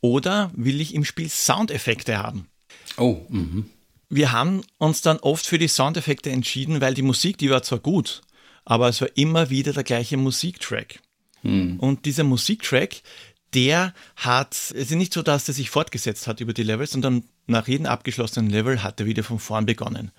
[0.00, 2.48] oder will ich im Spiel Soundeffekte haben?
[2.96, 3.70] Oh, mhm.
[4.08, 7.78] Wir haben uns dann oft für die Soundeffekte entschieden, weil die Musik, die war zwar
[7.78, 8.22] gut,
[8.64, 11.00] aber es war immer wieder der gleiche Musiktrack.
[11.42, 11.80] Mhm.
[11.80, 13.02] Und dieser Musiktrack,
[13.54, 17.24] der hat, es ist nicht so, dass er sich fortgesetzt hat über die Levels, sondern
[17.46, 20.10] nach jedem abgeschlossenen Level hat er wieder von vorn begonnen.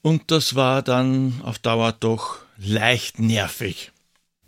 [0.00, 3.92] Und das war dann auf Dauer doch leicht nervig.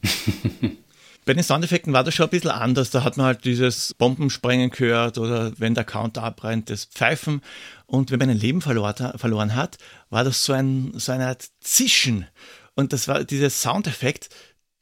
[1.24, 2.90] Bei den Soundeffekten war das schon ein bisschen anders.
[2.90, 7.40] Da hat man halt dieses Bombensprengen gehört oder wenn der Counter abbrennt, das Pfeifen.
[7.86, 9.78] Und wenn man ein Leben verloren hat,
[10.10, 12.26] war das so, ein, so eine Art Zischen.
[12.74, 14.28] Und das war dieser Soundeffekt,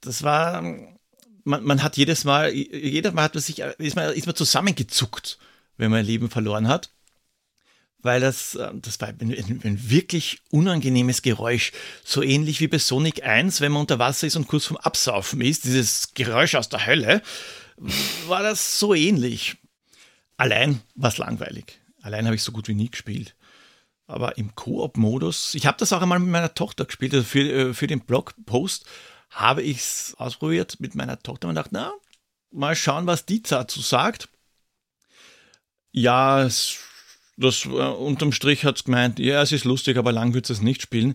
[0.00, 4.26] das war, man, man hat jedes Mal, jedes Mal hat man sich, ist man, ist
[4.26, 5.38] man zusammengezuckt,
[5.76, 6.90] wenn man ein Leben verloren hat
[8.02, 11.72] weil das, äh, das war ein, ein, wirklich unangenehmes Geräusch.
[12.04, 15.40] So ähnlich wie bei Sonic 1, wenn man unter Wasser ist und kurz vorm Absaufen
[15.40, 17.22] ist, dieses Geräusch aus der Hölle,
[18.26, 19.56] war das so ähnlich.
[20.36, 21.78] Allein war es langweilig.
[22.02, 23.34] Allein habe ich so gut wie nie gespielt.
[24.06, 27.74] Aber im Koop-Modus, ich habe das auch einmal mit meiner Tochter gespielt, also für, äh,
[27.74, 28.84] für den Blogpost
[29.30, 31.92] habe ich es ausprobiert mit meiner Tochter und dachte, na,
[32.50, 34.28] mal schauen, was die dazu sagt.
[35.92, 36.78] Ja, es
[37.36, 40.60] das äh, unterm Strich hat es gemeint, ja, es ist lustig, aber lang wird es
[40.60, 41.14] nicht spielen,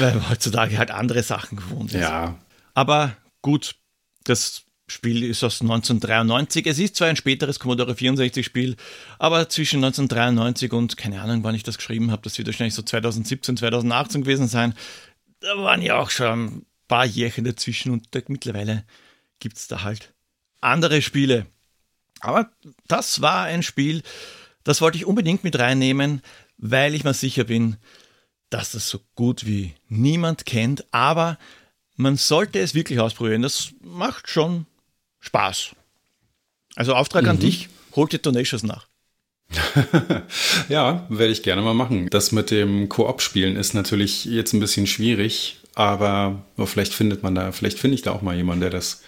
[0.00, 2.00] weil heutzutage halt andere Sachen gewohnt ist.
[2.00, 2.38] Ja.
[2.74, 3.76] Aber gut,
[4.24, 6.66] das Spiel ist aus 1993.
[6.66, 8.76] Es ist zwar ein späteres Commodore 64 Spiel,
[9.18, 12.82] aber zwischen 1993 und keine Ahnung, wann ich das geschrieben habe, das wird wahrscheinlich so
[12.82, 14.74] 2017, 2018 gewesen sein.
[15.40, 18.84] Da waren ja auch schon ein paar Jährchen dazwischen und da, mittlerweile
[19.40, 20.14] gibt es da halt
[20.60, 21.46] andere Spiele.
[22.20, 22.50] Aber
[22.88, 24.02] das war ein Spiel,
[24.68, 26.20] das wollte ich unbedingt mit reinnehmen,
[26.58, 27.76] weil ich mir sicher bin,
[28.50, 31.38] dass das so gut wie niemand kennt, aber
[31.96, 33.40] man sollte es wirklich ausprobieren.
[33.40, 34.66] Das macht schon
[35.20, 35.70] Spaß.
[36.76, 37.30] Also Auftrag mhm.
[37.30, 38.86] an dich, holt die Donations nach.
[40.68, 42.08] ja, werde ich gerne mal machen.
[42.10, 47.52] Das mit dem Koop-Spielen ist natürlich jetzt ein bisschen schwierig, aber vielleicht findet man da,
[47.52, 49.02] vielleicht finde ich da auch mal jemanden, der das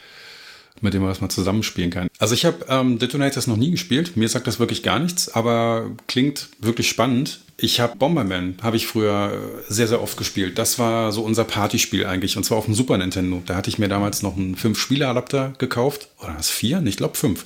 [0.81, 2.09] mit dem man das mal zusammenspielen kann.
[2.18, 4.16] Also ich habe ähm, Detonators noch nie gespielt.
[4.16, 7.41] Mir sagt das wirklich gar nichts, aber klingt wirklich spannend.
[7.62, 10.57] Ich habe Bomberman, habe ich früher äh, sehr, sehr oft gespielt.
[10.57, 13.43] Das war so unser Partyspiel eigentlich und zwar auf dem Super Nintendo.
[13.45, 16.09] Da hatte ich mir damals noch einen 5-Spieler-Adapter gekauft.
[16.21, 16.83] Oder was, vier?
[16.87, 17.45] Ich glaube fünf.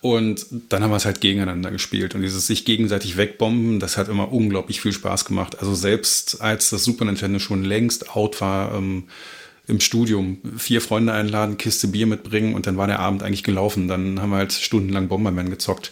[0.00, 2.14] Und dann haben wir es halt gegeneinander gespielt.
[2.14, 5.58] Und dieses sich gegenseitig wegbomben, das hat immer unglaublich viel Spaß gemacht.
[5.58, 9.04] Also selbst als das Super Nintendo schon längst out war, ähm,
[9.66, 13.88] im Studium vier Freunde einladen, Kiste Bier mitbringen und dann war der Abend eigentlich gelaufen.
[13.88, 15.90] Dann haben wir halt stundenlang Bomberman gezockt.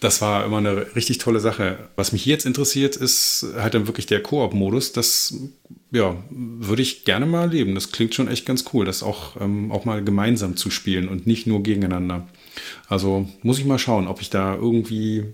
[0.00, 1.78] Das war immer eine richtig tolle Sache.
[1.96, 4.92] Was mich jetzt interessiert, ist halt dann wirklich der Koop-Modus.
[4.92, 5.34] Das
[5.92, 7.74] ja, würde ich gerne mal erleben.
[7.74, 11.26] Das klingt schon echt ganz cool, das auch, ähm, auch mal gemeinsam zu spielen und
[11.26, 12.28] nicht nur gegeneinander.
[12.88, 15.24] Also muss ich mal schauen, ob ich da irgendwie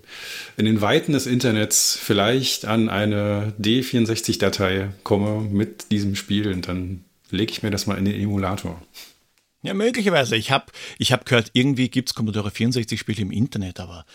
[0.57, 7.03] in den Weiten des Internets vielleicht an eine D64-Datei komme mit diesem Spiel und dann
[7.31, 8.81] lege ich mir das mal in den Emulator.
[9.61, 10.35] Ja, möglicherweise.
[10.35, 10.65] Ich habe
[10.97, 14.05] ich hab gehört, irgendwie gibt es Commodore 64-Spiele im Internet, aber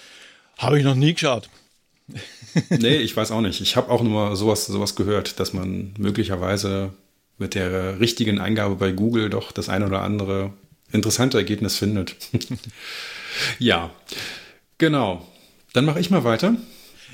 [0.59, 1.49] habe ich noch nie geschaut.
[2.71, 3.61] nee, ich weiß auch nicht.
[3.61, 6.93] Ich habe auch nur sowas, sowas gehört, dass man möglicherweise
[7.39, 10.53] mit der richtigen Eingabe bei Google doch das eine oder andere
[10.93, 12.17] interessante Ergebnis findet.
[13.59, 13.91] ja,
[14.79, 15.27] genau.
[15.73, 16.55] Dann mache ich mal weiter.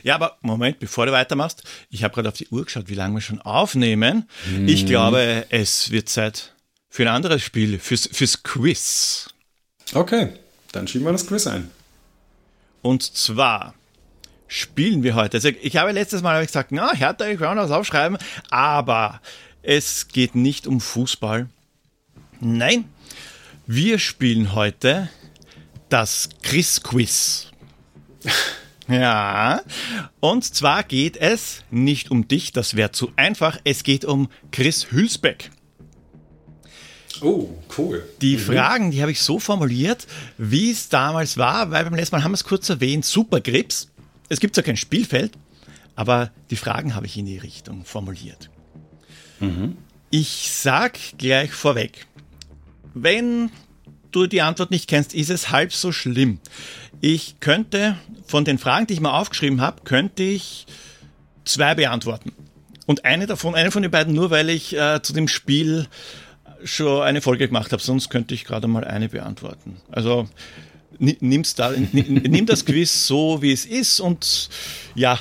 [0.02, 3.14] Ja, aber Moment, bevor du weitermachst, ich habe gerade auf die Uhr geschaut, wie lange
[3.14, 4.28] wir schon aufnehmen.
[4.50, 4.68] Mhm.
[4.68, 6.54] Ich glaube, es wird Zeit
[6.90, 9.28] für ein anderes Spiel, fürs, fürs Quiz.
[9.94, 10.30] Okay,
[10.72, 11.70] dann schieben wir das Quiz ein.
[12.82, 13.74] Und zwar
[14.46, 15.36] spielen wir heute.
[15.36, 18.18] Also ich habe letztes Mal gesagt, na, Hertha, ich werde das aufschreiben,
[18.50, 19.20] aber
[19.62, 21.48] es geht nicht um Fußball.
[22.40, 22.84] Nein,
[23.66, 25.10] wir spielen heute
[25.88, 27.48] das Chris Quiz.
[28.88, 29.60] Ja,
[30.20, 34.90] und zwar geht es nicht um dich, das wäre zu einfach, es geht um Chris
[34.90, 35.50] Hülsbeck.
[37.20, 38.08] Oh, cool.
[38.22, 38.40] Die mhm.
[38.40, 40.06] Fragen, die habe ich so formuliert,
[40.38, 43.90] wie es damals war, weil beim letzten Mal haben wir es kurz erwähnt, Superkrebs.
[44.28, 45.32] Es gibt zwar kein Spielfeld,
[45.94, 48.50] aber die Fragen habe ich in die Richtung formuliert.
[49.40, 49.76] Mhm.
[50.10, 52.06] Ich sag gleich vorweg,
[52.94, 53.50] wenn
[54.12, 56.40] du die Antwort nicht kennst, ist es halb so schlimm.
[57.00, 57.96] Ich könnte
[58.26, 60.66] von den Fragen, die ich mal aufgeschrieben habe, könnte ich
[61.44, 62.32] zwei beantworten.
[62.86, 65.86] Und eine davon, eine von den beiden nur, weil ich äh, zu dem Spiel
[66.64, 69.76] schon eine Folge gemacht habe, sonst könnte ich gerade mal eine beantworten.
[69.90, 70.28] Also
[70.98, 74.48] nimm's da, nimm das Quiz so, wie es ist und
[74.94, 75.18] ja,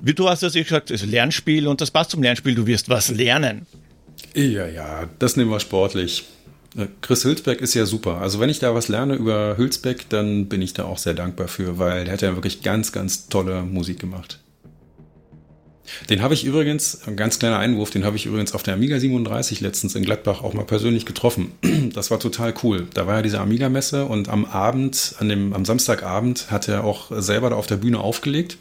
[0.00, 2.88] wie du hast ja gesagt, es ist Lernspiel und das passt zum Lernspiel, du wirst
[2.88, 3.66] was lernen.
[4.34, 6.24] Ja, ja, das nehmen wir sportlich.
[6.76, 8.18] Äh, Chris Hülsbeck ist ja super.
[8.18, 11.48] Also wenn ich da was lerne über Hülsbeck, dann bin ich da auch sehr dankbar
[11.48, 14.40] für, weil der hat ja wirklich ganz, ganz tolle Musik gemacht.
[16.10, 18.98] Den habe ich übrigens, ein ganz kleiner Einwurf, den habe ich übrigens auf der Amiga
[18.98, 21.52] 37 letztens in Gladbach auch mal persönlich getroffen.
[21.94, 22.86] Das war total cool.
[22.92, 27.10] Da war ja diese Amiga-Messe und am Abend, an dem, am Samstagabend hat er auch
[27.10, 28.58] selber da auf der Bühne aufgelegt,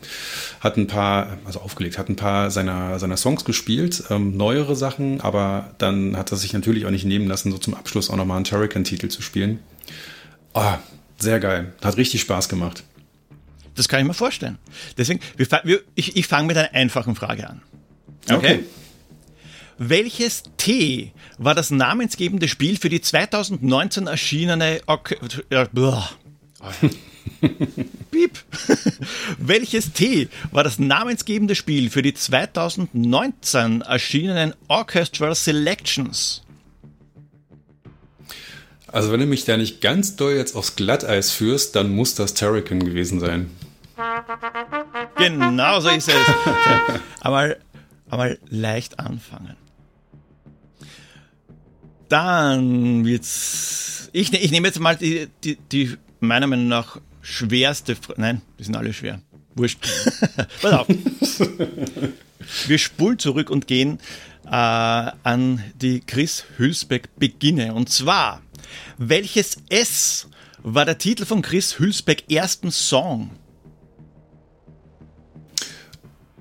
[0.59, 5.21] hat ein paar, also aufgelegt, hat ein paar seiner, seiner Songs gespielt, ähm, neuere Sachen,
[5.21, 8.37] aber dann hat er sich natürlich auch nicht nehmen lassen, so zum Abschluss auch nochmal
[8.37, 9.59] einen Turrican-Titel zu spielen.
[10.53, 10.79] Ah,
[11.19, 11.73] sehr geil.
[11.83, 12.83] Hat richtig Spaß gemacht.
[13.77, 14.57] Das kann ich mir vorstellen.
[14.97, 17.61] Deswegen, wir, wir, ich, ich fange mit einer einfachen Frage an.
[18.29, 18.35] Okay.
[18.35, 18.63] okay.
[19.77, 25.17] Welches T war das namensgebende Spiel für die 2019 erschienene ok
[25.51, 25.67] äh,
[28.11, 28.39] Piep.
[29.37, 36.41] Welches T war das namensgebende Spiel für die 2019 erschienenen Orchestral Selections?
[38.87, 42.33] Also wenn du mich da nicht ganz doll jetzt aufs Glatteis führst, dann muss das
[42.33, 43.51] Terrican gewesen sein.
[45.17, 46.15] Genau so ist es.
[47.21, 47.55] Aber,
[48.09, 49.57] aber leicht anfangen.
[52.07, 54.09] Dann wird's.
[54.13, 57.97] Ich, ich nehme jetzt mal die, die, die meiner Meinung nach schwerste.
[58.15, 59.21] Nein, die sind alle schwer.
[59.55, 59.79] Wurscht.
[60.61, 60.87] Pass auf.
[62.67, 63.99] Wir spulen zurück und gehen
[64.45, 67.73] äh, an die Chris Hülsbeck Beginne.
[67.73, 68.41] Und zwar,
[68.97, 70.29] welches S
[70.59, 73.31] war der Titel von Chris Hülsbeck ersten Song?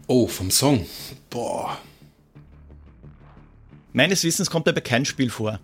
[0.07, 0.87] Oh, vom Song.
[1.31, 1.79] Boah.
[3.93, 5.59] Meines Wissens kommt dabei kein Spiel vor.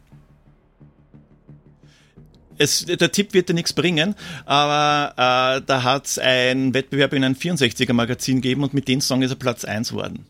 [2.59, 4.15] Es, der Tipp wird dir nichts bringen,
[4.45, 9.01] aber äh, da hat es einen Wettbewerb in einem 64er Magazin gegeben und mit dem
[9.01, 10.27] Song ist er Platz 1 worden.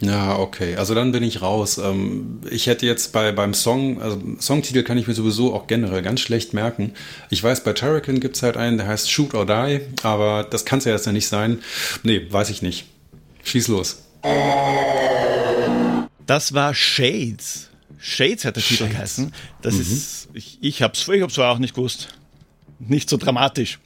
[0.00, 0.76] Ja, okay.
[0.76, 1.78] Also dann bin ich raus.
[1.78, 6.02] Ähm, ich hätte jetzt bei, beim Song, also Songtitel kann ich mir sowieso auch generell
[6.02, 6.92] ganz schlecht merken.
[7.30, 10.64] Ich weiß, bei Turrican gibt es halt einen, der heißt Shoot or Die, aber das
[10.66, 11.62] kann es ja jetzt ja nicht sein.
[12.02, 12.86] Nee, weiß ich nicht.
[13.46, 14.02] Schieß los.
[16.26, 17.70] Das war Shades.
[17.98, 18.78] Shades hat der Shades.
[18.78, 19.32] Titel geheißen.
[19.62, 19.80] Das mhm.
[19.80, 22.08] ist, ich, ich hab's, ich hab's auch nicht gewusst.
[22.78, 23.78] Nicht so dramatisch.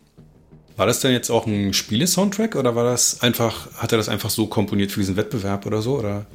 [0.76, 4.30] War das denn jetzt auch ein Spiele-Soundtrack oder war das einfach, hat er das einfach
[4.30, 5.98] so komponiert für diesen Wettbewerb oder so?
[5.98, 6.26] Oder?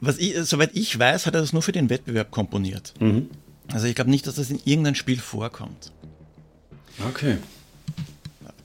[0.00, 2.94] Was ich, soweit ich weiß, hat er das nur für den Wettbewerb komponiert.
[2.98, 3.30] Mhm.
[3.72, 5.92] Also ich glaube nicht, dass das in irgendeinem Spiel vorkommt.
[7.08, 7.38] Okay.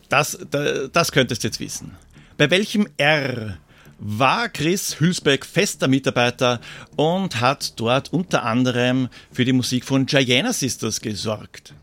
[0.10, 1.92] Das, das, das könntest du jetzt wissen.
[2.38, 3.58] Bei welchem R
[3.98, 6.60] war Chris Hülsbeck fester Mitarbeiter
[6.96, 11.74] und hat dort unter anderem für die Musik von Gianna Sisters gesorgt.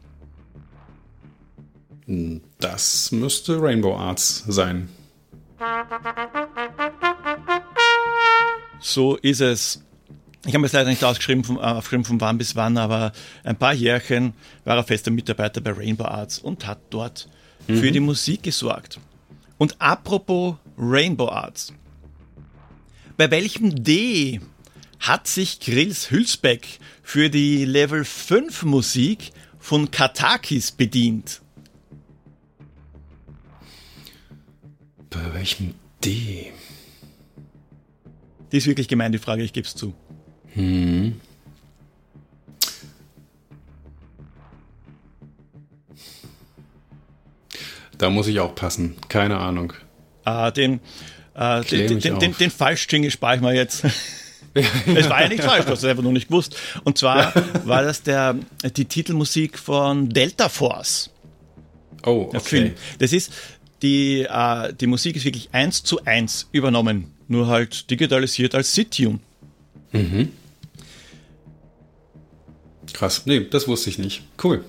[2.59, 4.89] Das müsste Rainbow Arts sein.
[8.81, 9.83] So ist es.
[10.45, 13.13] Ich habe es leider nicht ausgeschrieben, von, aufgeschrieben von wann bis wann, aber
[13.45, 14.35] ein paar Jährchen
[14.65, 17.29] war er fester Mitarbeiter bei Rainbow Arts und hat dort
[17.69, 17.77] mhm.
[17.77, 18.99] für die Musik gesorgt.
[19.59, 21.73] Und apropos Rainbow Arts.
[23.23, 24.41] Bei welchem D
[24.99, 31.41] hat sich Grills Hülsbeck für die Level 5 Musik von Katakis bedient?
[35.09, 36.53] Bei welchem D?
[38.51, 39.95] Die ist wirklich gemein, die Frage, ich gebe es zu.
[40.55, 41.21] Hm.
[47.97, 48.97] Da muss ich auch passen.
[49.09, 49.75] Keine Ahnung.
[50.25, 50.81] Ah, den,
[51.35, 53.85] äh, den, den, den, den Falschjingle spare ich mal jetzt.
[54.55, 56.57] es war ja nicht falsch, du hast es einfach nur nicht gewusst.
[56.85, 57.33] Und zwar
[57.65, 58.37] war das der,
[58.77, 61.11] die Titelmusik von Delta Force.
[62.05, 62.73] Oh, okay.
[62.99, 63.33] Das ist,
[63.83, 69.21] die, äh, die Musik ist wirklich eins zu eins übernommen, nur halt digitalisiert als Sit-Tune.
[69.93, 70.33] Mhm.
[72.93, 74.23] Krass, nee, das wusste ich nicht.
[74.43, 74.65] Cool.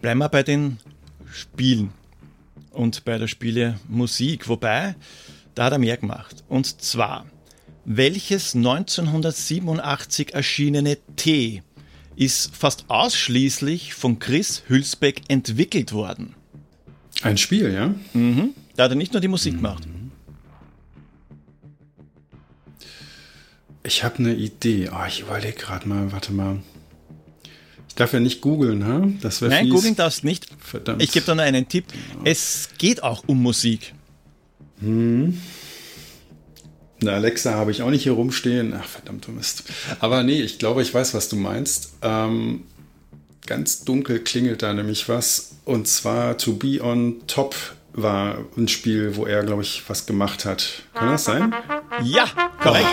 [0.00, 0.78] Bleiben wir bei den
[1.32, 1.92] Spielen
[2.70, 4.96] und bei der Spiele Musik, wobei
[5.54, 6.44] da hat er mehr gemacht.
[6.48, 7.26] Und zwar,
[7.84, 11.62] welches 1987 erschienene T
[12.16, 16.34] ist fast ausschließlich von Chris Hülsbeck entwickelt worden?
[17.22, 17.94] Ein Spiel, ja?
[18.12, 18.50] Mhm.
[18.76, 19.56] Da hat er nicht nur die Musik mhm.
[19.58, 19.88] gemacht.
[23.86, 24.90] Ich habe eine Idee.
[24.92, 26.62] Oh, ich überlege gerade mal, warte mal.
[27.88, 29.14] Ich darf ja nicht googeln, ne?
[29.20, 30.48] Das Nein, googeln darfst nicht.
[30.58, 31.02] Verdammt.
[31.02, 31.84] Ich gebe da nur einen Tipp.
[32.24, 33.94] Es geht auch um Musik.
[34.84, 35.40] Hm.
[37.00, 38.74] Eine Alexa habe ich auch nicht hier rumstehen.
[38.78, 39.64] Ach, verdammte Mist.
[40.00, 41.94] Aber nee, ich glaube, ich weiß, was du meinst.
[42.02, 42.64] Ähm,
[43.46, 45.56] ganz dunkel klingelt da nämlich was.
[45.64, 47.54] Und zwar To Be on Top
[47.92, 50.82] war ein Spiel, wo er, glaube ich, was gemacht hat.
[50.94, 51.54] Kann das sein?
[52.02, 52.26] Ja,
[52.60, 52.86] korrekt.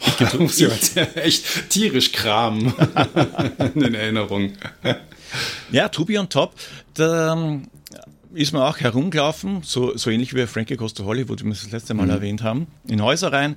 [0.00, 0.68] Ich muss ja
[1.14, 2.72] echt tierisch kramen
[3.74, 4.52] in Erinnerung.
[5.70, 6.54] Ja, To Be on Top,
[6.94, 7.68] da ähm,
[8.34, 11.72] ist man auch herumgelaufen, so, so ähnlich wie Frankie Costa Hollywood, wie wir es das
[11.72, 12.10] letzte Mal mhm.
[12.10, 13.56] erwähnt haben, in Häuser rein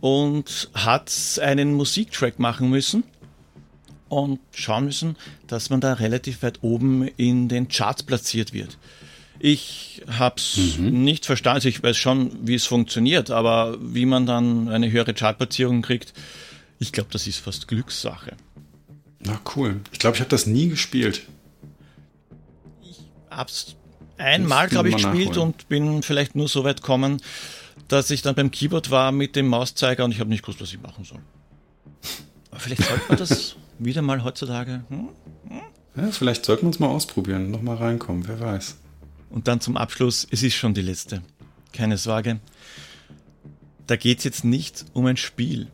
[0.00, 1.12] und hat
[1.42, 3.04] einen Musiktrack machen müssen
[4.08, 5.16] und schauen müssen,
[5.46, 8.78] dass man da relativ weit oben in den Charts platziert wird.
[9.40, 11.04] Ich habe es mhm.
[11.04, 11.56] nicht verstanden.
[11.56, 16.14] Also ich weiß schon, wie es funktioniert, aber wie man dann eine höhere Chartplatzierung kriegt,
[16.78, 18.36] ich glaube, das ist fast Glückssache.
[19.20, 19.80] Na cool.
[19.92, 21.22] Ich glaube, ich habe das nie gespielt.
[22.82, 22.98] Ich
[23.30, 23.74] habe es
[24.18, 27.20] einmal, glaube ich, gespielt und bin vielleicht nur so weit gekommen,
[27.88, 30.72] dass ich dann beim Keyboard war mit dem Mauszeiger und ich habe nicht gewusst, was
[30.72, 31.20] ich machen soll.
[32.50, 34.84] Aber vielleicht sollte man das wieder mal heutzutage.
[34.88, 35.08] Hm?
[35.48, 35.60] Hm?
[35.96, 38.76] Ja, vielleicht sollten wir uns mal ausprobieren, nochmal reinkommen, wer weiß.
[39.30, 41.22] Und dann zum Abschluss, es ist schon die letzte.
[41.72, 42.40] Keine Sorge.
[43.86, 45.68] Da geht es jetzt nicht um ein Spiel,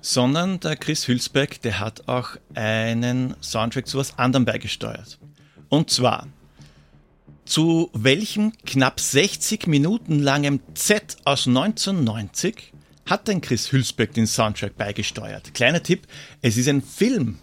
[0.00, 5.18] sondern der Chris Hülsbeck, der hat auch einen Soundtrack zu was anderem beigesteuert.
[5.68, 6.28] Und zwar
[7.44, 12.72] zu welchem knapp 60 Minuten langem Z aus 1990
[13.06, 15.52] hat denn Chris Hülsbeck den Soundtrack beigesteuert?
[15.52, 16.06] Kleiner Tipp,
[16.40, 17.38] es ist ein Film.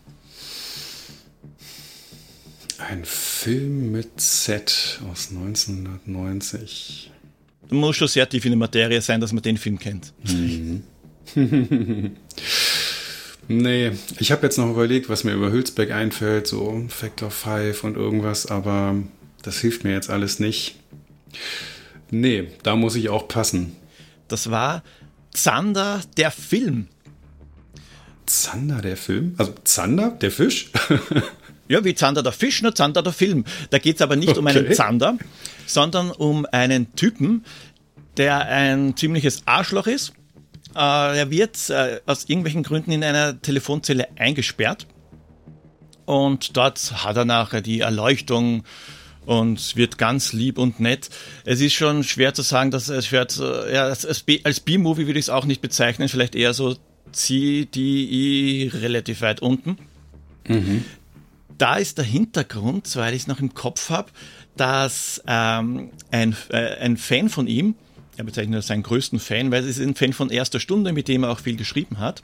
[2.79, 7.11] Ein Film mit Z aus 1990.
[7.69, 10.13] Du musst schon sehr tief in der Materie sein, dass man den Film kennt.
[10.23, 10.83] Mhm.
[13.47, 17.95] nee, ich habe jetzt noch überlegt, was mir über Hülsbeck einfällt, so Factor 5 und
[17.95, 18.95] irgendwas, aber
[19.43, 20.75] das hilft mir jetzt alles nicht.
[22.09, 23.75] Nee, da muss ich auch passen.
[24.27, 24.83] Das war
[25.33, 26.87] Zander, der Film.
[28.25, 29.35] Zander, der Film?
[29.37, 30.71] Also Zander, der Fisch?
[31.71, 33.45] Ja, wie Zander der Fisch, nur Zander der Film.
[33.69, 34.39] Da geht es aber nicht okay.
[34.39, 35.17] um einen Zander,
[35.65, 37.45] sondern um einen Typen,
[38.17, 40.11] der ein ziemliches Arschloch ist.
[40.75, 44.85] Äh, er wird äh, aus irgendwelchen Gründen in einer Telefonzelle eingesperrt.
[46.03, 48.65] Und dort hat er nachher die Erleuchtung
[49.26, 51.09] und wird ganz lieb und nett.
[51.45, 55.26] Es ist schon schwer zu sagen, dass es wird, äh, ja, als B-Movie würde ich
[55.26, 56.76] es auch nicht bezeichnen, vielleicht eher so
[57.11, 59.78] CDI relativ weit unten.
[60.47, 60.86] Mhm
[61.61, 64.09] da ist der Hintergrund, soweit ich es noch im Kopf habe,
[64.57, 67.76] dass ähm, ein, äh, ein Fan von ihm,
[68.17, 71.07] er bezeichnet als seinen größten Fan, weil es ist ein Fan von erster Stunde, mit
[71.07, 72.24] dem er auch viel geschrieben hat,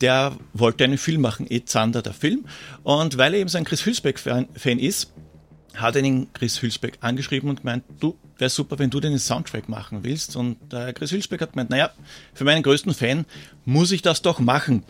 [0.00, 2.46] der wollte einen Film machen, Ed Zander, der Film.
[2.82, 5.12] Und weil er eben so ein Chris Hülsbeck-Fan ist,
[5.80, 10.00] hat ihn Chris Hülsbeck angeschrieben und gemeint, du, wäre super, wenn du den Soundtrack machen
[10.02, 10.36] willst.
[10.36, 11.90] Und äh, Chris Hülsbeck hat gemeint, naja,
[12.34, 13.26] für meinen größten Fan
[13.64, 14.84] muss ich das doch machen.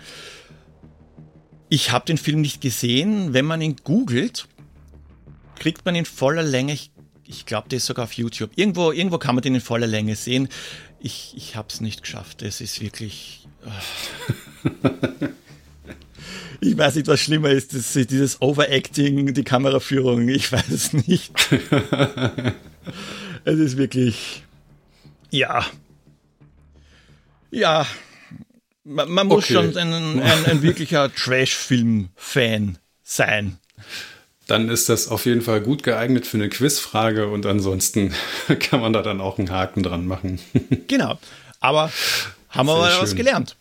[1.68, 3.34] Ich habe den Film nicht gesehen.
[3.34, 4.48] Wenn man ihn googelt,
[5.56, 6.72] kriegt man ihn voller Länge.
[6.72, 6.90] Ich,
[7.24, 8.50] ich glaube, der ist sogar auf YouTube.
[8.56, 10.48] Irgendwo, irgendwo kann man den in voller Länge sehen.
[11.00, 12.42] Ich, ich habe es nicht geschafft.
[12.42, 13.46] Es ist wirklich.
[13.64, 14.88] Oh.
[16.60, 17.74] ich weiß nicht, was schlimmer ist.
[17.74, 20.28] Das, dieses Overacting, die Kameraführung.
[20.28, 21.32] Ich weiß es nicht.
[23.44, 24.44] es ist wirklich.
[25.30, 25.64] Ja.
[27.50, 27.86] Ja,
[28.88, 29.54] man, man muss okay.
[29.54, 33.58] schon ein, ein, ein wirklicher Trash-Film-Fan sein.
[34.46, 38.14] Dann ist das auf jeden Fall gut geeignet für eine Quizfrage und ansonsten
[38.60, 40.40] kann man da dann auch einen Haken dran machen.
[40.88, 41.18] genau.
[41.60, 41.92] Aber
[42.48, 43.56] haben wir mal was gelernt.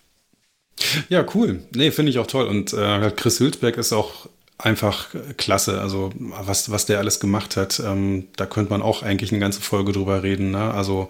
[1.10, 1.62] Ja, cool.
[1.76, 2.48] Nee, finde ich auch toll.
[2.48, 5.82] Und äh, Chris Hülsberg ist auch einfach klasse.
[5.82, 9.62] Also, was, was der alles gemacht hat, ähm, da könnte man auch eigentlich eine ganze
[9.62, 10.52] Folge drüber reden.
[10.52, 10.74] Ne?
[10.74, 11.10] Also,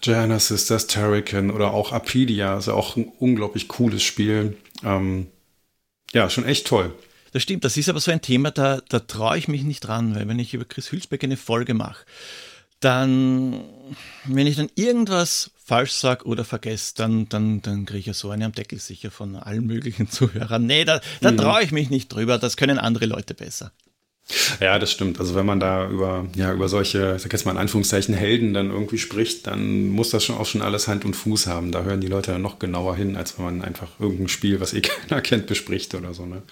[0.00, 2.54] Gianna Sisters, Terrican oder auch Apidia.
[2.54, 4.56] Also auch ein unglaublich cooles Spiel.
[4.82, 5.26] Ähm,
[6.12, 6.92] ja, schon echt toll.
[7.32, 10.16] Das stimmt, das ist aber so ein Thema, da, da traue ich mich nicht dran,
[10.16, 12.04] weil wenn ich über Chris Hülsbeck eine Folge mache,
[12.80, 13.60] dann,
[14.24, 18.30] wenn ich dann irgendwas falsch sage oder vergesse, dann, dann, dann kriege ich ja so
[18.30, 20.66] eine am Deckel sicher von allen möglichen Zuhörern.
[20.66, 21.36] Nee, da, da mhm.
[21.36, 23.72] traue ich mich nicht drüber, das können andere Leute besser.
[24.60, 25.18] Ja, das stimmt.
[25.18, 28.54] Also wenn man da über, ja, über solche, ich sag jetzt mal in Anführungszeichen, Helden
[28.54, 31.72] dann irgendwie spricht, dann muss das schon auch schon alles Hand und Fuß haben.
[31.72, 34.74] Da hören die Leute dann noch genauer hin, als wenn man einfach irgendein Spiel, was
[34.74, 36.26] eh keiner kennt, bespricht oder so.
[36.26, 36.42] Ne?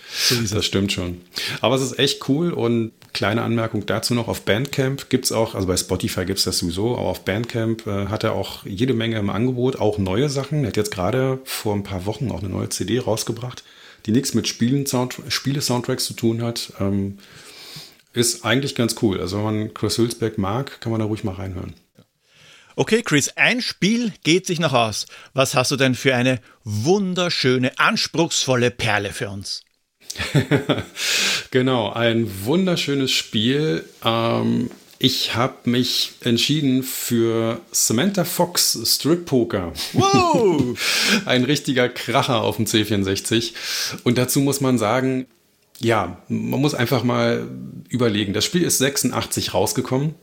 [0.52, 1.20] das stimmt schon.
[1.60, 5.54] Aber es ist echt cool und kleine Anmerkung dazu noch, auf Bandcamp gibt es auch,
[5.54, 8.94] also bei Spotify gibt es das sowieso, aber auf Bandcamp äh, hat er auch jede
[8.94, 10.62] Menge im Angebot, auch neue Sachen.
[10.62, 13.64] Er hat jetzt gerade vor ein paar Wochen auch eine neue CD rausgebracht,
[14.06, 16.72] die nichts mit Spielen, Sound, Spiele-Soundtracks zu tun hat.
[16.80, 17.18] Ähm,
[18.18, 19.20] ist eigentlich ganz cool.
[19.20, 21.74] Also wenn man Chris Hülsbeck mag, kann man da ruhig mal reinhören.
[22.76, 25.06] Okay, Chris, ein Spiel geht sich noch aus.
[25.34, 29.62] Was hast du denn für eine wunderschöne, anspruchsvolle Perle für uns?
[31.50, 33.84] genau, ein wunderschönes Spiel.
[34.04, 39.72] Ähm, Ich habe mich entschieden für Samantha Fox Strip Poker.
[39.92, 40.76] Wow!
[41.24, 43.52] Ein richtiger Kracher auf dem C64.
[44.02, 45.26] Und dazu muss man sagen,
[45.80, 47.48] ja, man muss einfach mal
[47.88, 48.32] überlegen.
[48.32, 50.14] Das Spiel ist 86 rausgekommen.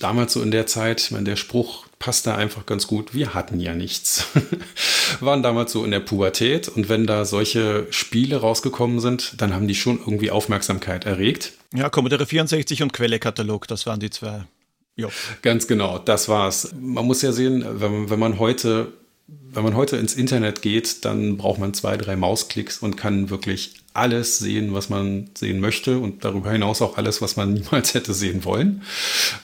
[0.00, 3.14] Damals so in der Zeit, ich meine, der Spruch passt da einfach ganz gut.
[3.14, 4.26] Wir hatten ja nichts.
[5.20, 9.68] Waren damals so in der Pubertät und wenn da solche Spiele rausgekommen sind, dann haben
[9.68, 11.52] die schon irgendwie Aufmerksamkeit erregt.
[11.72, 14.44] Ja, Commodore 64 und Quellekatalog, das waren die zwei.
[14.96, 15.10] Jo.
[15.42, 16.74] Ganz genau, das war's.
[16.78, 18.92] Man muss ja sehen, wenn, wenn man heute
[19.26, 23.74] wenn man heute ins Internet geht, dann braucht man zwei, drei Mausklicks und kann wirklich
[23.94, 28.12] alles sehen, was man sehen möchte und darüber hinaus auch alles, was man niemals hätte
[28.12, 28.82] sehen wollen.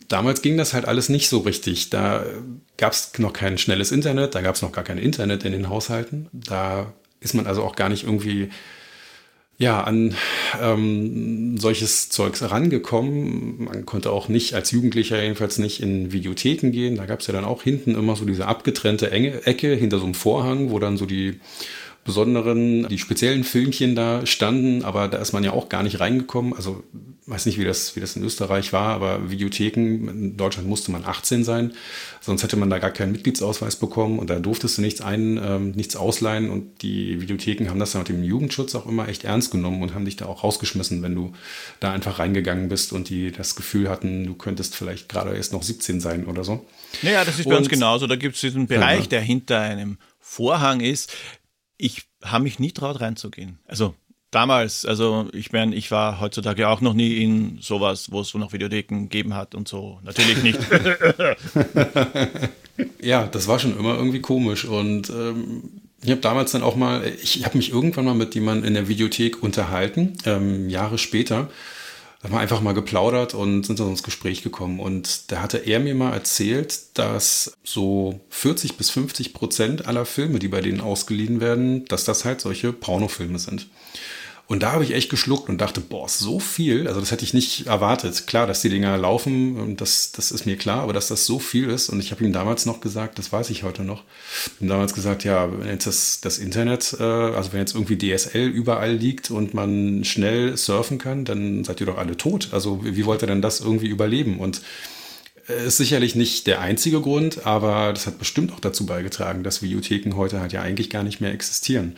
[0.09, 1.89] Damals ging das halt alles nicht so richtig.
[1.91, 2.25] Da
[2.77, 5.69] gab es noch kein schnelles Internet, da gab es noch gar kein Internet in den
[5.69, 6.29] Haushalten.
[6.33, 8.51] Da ist man also auch gar nicht irgendwie
[9.61, 10.15] ja, an
[10.61, 13.65] ähm, solches Zeugs rangekommen.
[13.65, 16.97] Man konnte auch nicht als Jugendlicher jedenfalls nicht in Videotheken gehen.
[16.97, 20.07] Da gab es ja dann auch hinten immer so diese abgetrennte Enge Ecke hinter so
[20.07, 21.41] einem Vorhang, wo dann so die
[22.05, 26.55] besonderen, die speziellen Filmchen da standen, aber da ist man ja auch gar nicht reingekommen.
[26.55, 26.83] Also
[27.31, 31.05] weiß nicht, wie das, wie das in Österreich war, aber Videotheken, in Deutschland musste man
[31.05, 31.73] 18 sein,
[32.21, 35.71] sonst hätte man da gar keinen Mitgliedsausweis bekommen und da durftest du nichts ein, ähm,
[35.71, 39.53] nichts ausleihen und die Videotheken haben das dann mit dem Jugendschutz auch immer echt ernst
[39.53, 41.33] genommen und haben dich da auch rausgeschmissen, wenn du
[41.79, 45.63] da einfach reingegangen bist und die das Gefühl hatten, du könntest vielleicht gerade erst noch
[45.63, 46.67] 17 sein oder so.
[47.03, 48.09] Naja, das ist bei und, uns genauso.
[48.09, 49.07] Da gibt es diesen Bereich, ja.
[49.07, 51.13] der hinter einem Vorhang ist.
[51.77, 53.59] Ich habe mich nie traut reinzugehen.
[53.67, 53.95] Also
[54.31, 58.53] damals, also ich meine, ich war heutzutage auch noch nie in sowas, wo es noch
[58.53, 59.99] Videotheken gegeben hat und so.
[60.03, 60.61] Natürlich nicht.
[63.01, 65.63] ja, das war schon immer irgendwie komisch und ähm,
[66.03, 68.89] ich habe damals dann auch mal, ich habe mich irgendwann mal mit jemandem in der
[68.89, 71.51] Videothek unterhalten, ähm, Jahre später.
[72.21, 74.79] Da haben wir einfach mal geplaudert und sind dann ins Gespräch gekommen.
[74.79, 80.39] Und da hatte er mir mal erzählt, dass so 40 bis 50 Prozent aller Filme,
[80.39, 83.69] die bei denen ausgeliehen werden, dass das halt solche Pornofilme sind.
[84.51, 87.35] Und da habe ich echt geschluckt und dachte, boah, so viel, also das hätte ich
[87.35, 88.27] nicht erwartet.
[88.27, 91.71] Klar, dass die Dinger laufen, das, das ist mir klar, aber dass das so viel
[91.71, 91.89] ist.
[91.89, 94.03] Und ich habe ihm damals noch gesagt, das weiß ich heute noch,
[94.59, 98.49] ihm damals gesagt, ja, wenn jetzt das, das Internet, äh, also wenn jetzt irgendwie DSL
[98.49, 102.49] überall liegt und man schnell surfen kann, dann seid ihr doch alle tot.
[102.51, 104.41] Also wie wollt ihr denn das irgendwie überleben?
[104.41, 104.63] Und
[105.49, 109.63] äh, ist sicherlich nicht der einzige Grund, aber das hat bestimmt auch dazu beigetragen, dass
[109.63, 111.95] Videotheken heute halt ja eigentlich gar nicht mehr existieren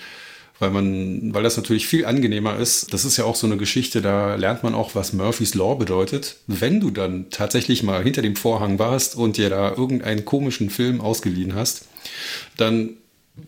[0.63, 2.95] weil man, weil das natürlich viel angenehmer ist.
[2.95, 6.37] Das ist ja auch so eine Geschichte, da lernt man auch, was Murphy's Law bedeutet.
[6.47, 11.01] Wenn du dann tatsächlich mal hinter dem Vorhang warst und dir da irgendeinen komischen Film
[11.01, 11.87] ausgeliehen hast,
[12.57, 12.91] dann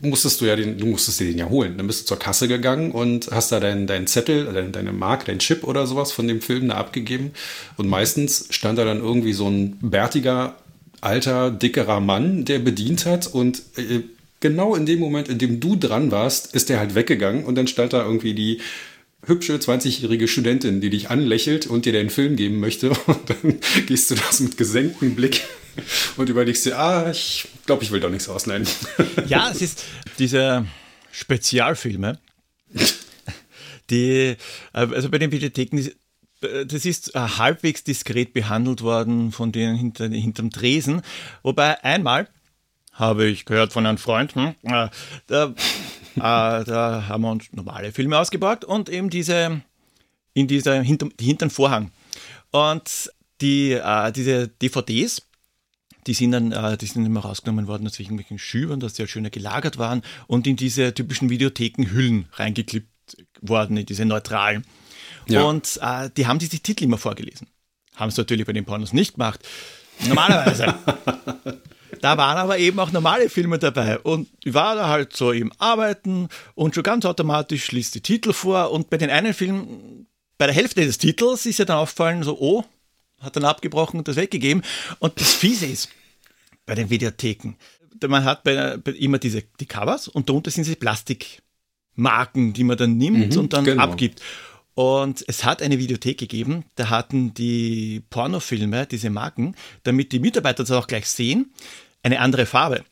[0.01, 1.77] musstest du ja den, du musstest dir den ja holen.
[1.77, 5.27] Dann bist du zur Kasse gegangen und hast da deinen dein Zettel, deine, deine Mark,
[5.27, 7.31] dein Chip oder sowas von dem Film da abgegeben.
[7.77, 10.57] Und meistens stand da dann irgendwie so ein bärtiger,
[11.01, 14.03] alter, dickerer Mann, der bedient hat und äh,
[14.45, 17.67] genau in dem Moment, in dem du dran warst, ist der halt weggegangen und dann
[17.67, 18.61] stand da irgendwie die
[19.25, 22.91] hübsche 20-jährige Studentin, die dich anlächelt und dir den Film geben möchte.
[23.07, 25.45] Und dann gehst du das mit gesenktem Blick
[26.19, 28.67] und überlegst dir, ah, ich glaube, ich will doch nichts ausleihen.
[29.27, 29.85] Ja, es ist
[30.19, 30.67] diese
[31.11, 32.19] Spezialfilme,
[33.89, 34.37] die,
[34.73, 35.89] also bei den Bibliotheken,
[36.67, 41.01] das ist halbwegs diskret behandelt worden von denen hinter, hinterm Tresen.
[41.43, 42.29] Wobei einmal,
[42.95, 44.35] habe ich gehört von einem Freund.
[44.35, 44.55] Hm?
[44.63, 44.89] Äh,
[45.27, 45.55] da, äh,
[46.17, 49.63] da, haben wir uns normale Filme ausgeborgt und eben diese
[50.33, 51.91] in dieser hinter, hinteren Vorhang.
[52.51, 55.23] Und die, äh, diese DVDs,
[56.07, 59.11] die sind dann, äh, die sind immer rausgenommen worden aus irgendwelchen Schübern, dass die halt
[59.11, 62.89] schöner gelagert waren und in diese typischen Videothekenhüllen reingeklippt
[63.41, 64.65] worden, in diese neutralen.
[65.27, 65.43] Ja.
[65.43, 67.49] Und äh, die haben diese Titel immer vorgelesen.
[67.97, 69.41] Haben es natürlich bei den Pornos nicht gemacht.
[70.07, 70.75] Normalerweise.
[72.01, 73.99] Da waren aber eben auch normale Filme dabei.
[73.99, 78.33] Und ich war da halt so im Arbeiten und schon ganz automatisch liest die Titel
[78.33, 78.71] vor.
[78.71, 80.07] Und bei den einen Filmen,
[80.39, 82.65] bei der Hälfte des Titels ist ja dann aufgefallen, so, oh,
[83.21, 84.63] hat dann abgebrochen und das weggegeben.
[84.99, 85.89] Und das Fiese ist,
[86.67, 87.55] bei den Videotheken,
[88.07, 92.77] man hat bei, bei immer diese die Covers und darunter sind diese Plastikmarken, die man
[92.77, 93.83] dann nimmt mhm, und dann genau.
[93.83, 94.21] abgibt.
[94.75, 99.55] Und es hat eine Videothek gegeben, da hatten die Pornofilme diese Marken,
[99.85, 101.53] damit die Mitarbeiter das auch gleich sehen,
[102.03, 102.85] eine andere Farbe.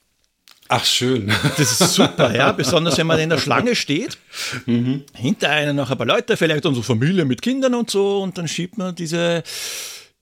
[0.68, 1.30] Ach, schön.
[1.58, 2.52] Das ist super, ja.
[2.52, 4.16] Besonders wenn man in der Schlange steht.
[4.64, 5.04] Mhm.
[5.14, 8.22] Hinter einem noch ein paar Leute, vielleicht unsere Familie mit Kindern und so.
[8.22, 9.42] Und dann schiebt man diese,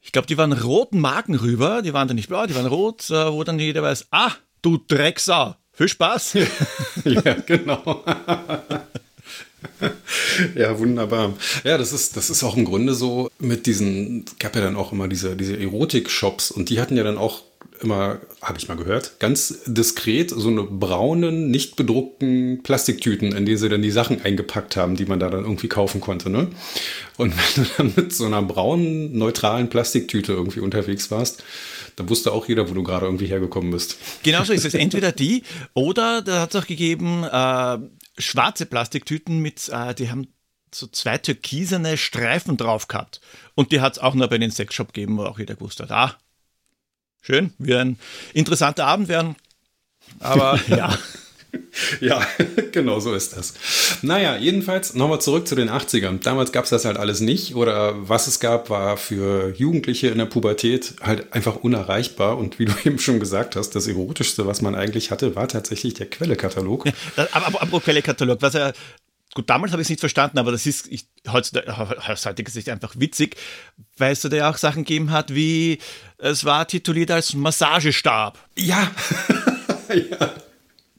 [0.00, 1.82] ich glaube, die waren roten Marken rüber.
[1.82, 4.78] Die waren dann nicht blau, die waren rot, äh, wo dann jeder weiß, ah, du
[4.78, 6.34] Drecksau, viel Spaß.
[7.04, 8.02] ja, genau.
[10.54, 11.34] ja, wunderbar.
[11.64, 14.92] Ja, das ist, das ist auch im Grunde so mit diesen, gab ja dann auch
[14.92, 17.42] immer diese, diese Erotik-Shops und die hatten ja dann auch
[17.82, 23.56] immer, habe ich mal gehört, ganz diskret so eine braunen, nicht bedruckten Plastiktüten, in die
[23.56, 26.30] sie dann die Sachen eingepackt haben, die man da dann irgendwie kaufen konnte.
[26.30, 26.48] Ne?
[27.16, 31.42] Und wenn du dann mit so einer braunen, neutralen Plastiktüte irgendwie unterwegs warst,
[31.96, 33.98] dann wusste auch jeder, wo du gerade irgendwie hergekommen bist.
[34.22, 34.74] Genauso ist es.
[34.74, 35.42] Entweder die
[35.74, 37.78] oder da hat es auch gegeben äh,
[38.21, 40.29] schwarze Plastiktüten mit, äh, die haben
[40.73, 43.21] so zwei türkisene Streifen drauf gehabt.
[43.55, 45.91] Und die hat es auch nur bei den Sexshop gegeben, wo auch jeder gewusst hat,
[45.91, 46.16] ah,
[47.23, 47.99] schön, wird ein
[48.35, 49.37] interessanter Abend werden.
[50.21, 50.97] Aber ja.
[52.01, 52.26] ja,
[52.72, 53.55] genau so ist das.
[54.03, 56.22] Naja, jedenfalls nochmal zurück zu den 80ern.
[56.22, 60.18] Damals gab es das halt alles nicht oder was es gab, war für Jugendliche in
[60.18, 64.62] der Pubertät halt einfach unerreichbar und wie du eben schon gesagt hast, das Erotischste, was
[64.62, 66.86] man eigentlich hatte, war tatsächlich der Quellekatalog.
[67.16, 68.72] aber apropos Quellekatalog, was er
[69.32, 72.94] Gut, damals habe ich es nicht verstanden, aber das ist ich, heutzutage, heutiger Sicht einfach
[72.98, 73.36] witzig,
[73.96, 75.78] weil es da ja auch Sachen gegeben hat, wie
[76.18, 78.40] es war tituliert als Massagestab.
[78.57, 78.90] Ja.
[79.88, 80.34] ja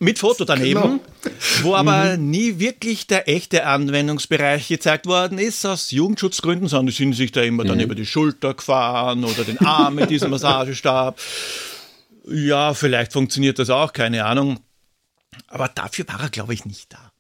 [0.02, 1.36] mit Foto daneben, genau.
[1.62, 2.32] wo aber mhm.
[2.32, 7.42] nie wirklich der echte Anwendungsbereich gezeigt worden ist, aus Jugendschutzgründen, sondern die sind sich da
[7.42, 7.68] immer mhm.
[7.68, 11.20] dann über die Schulter gefahren oder den Arm mit diesem Massagestab.
[12.28, 14.60] Ja, vielleicht funktioniert das auch, keine Ahnung.
[15.48, 17.11] Aber dafür war er, glaube ich, nicht da.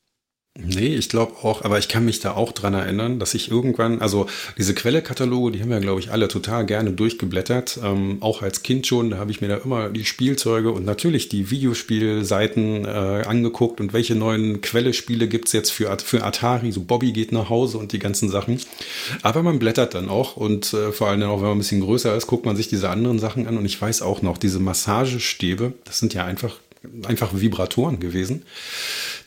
[0.59, 4.01] Nee, ich glaube auch, aber ich kann mich da auch dran erinnern, dass ich irgendwann,
[4.01, 4.25] also
[4.57, 7.79] diese Quellekataloge, die haben wir, glaube ich, alle total gerne durchgeblättert.
[7.81, 11.29] Ähm, auch als Kind schon, da habe ich mir da immer die Spielzeuge und natürlich
[11.29, 12.89] die Videospielseiten äh,
[13.25, 17.77] angeguckt und welche neuen Quellespiele gibt's jetzt für, für Atari, so Bobby geht nach Hause
[17.77, 18.59] und die ganzen Sachen.
[19.21, 22.13] Aber man blättert dann auch und äh, vor allem auch, wenn man ein bisschen größer
[22.17, 25.71] ist, guckt man sich diese anderen Sachen an und ich weiß auch noch, diese Massagestäbe,
[25.85, 26.57] das sind ja einfach,
[27.05, 28.43] einfach Vibratoren gewesen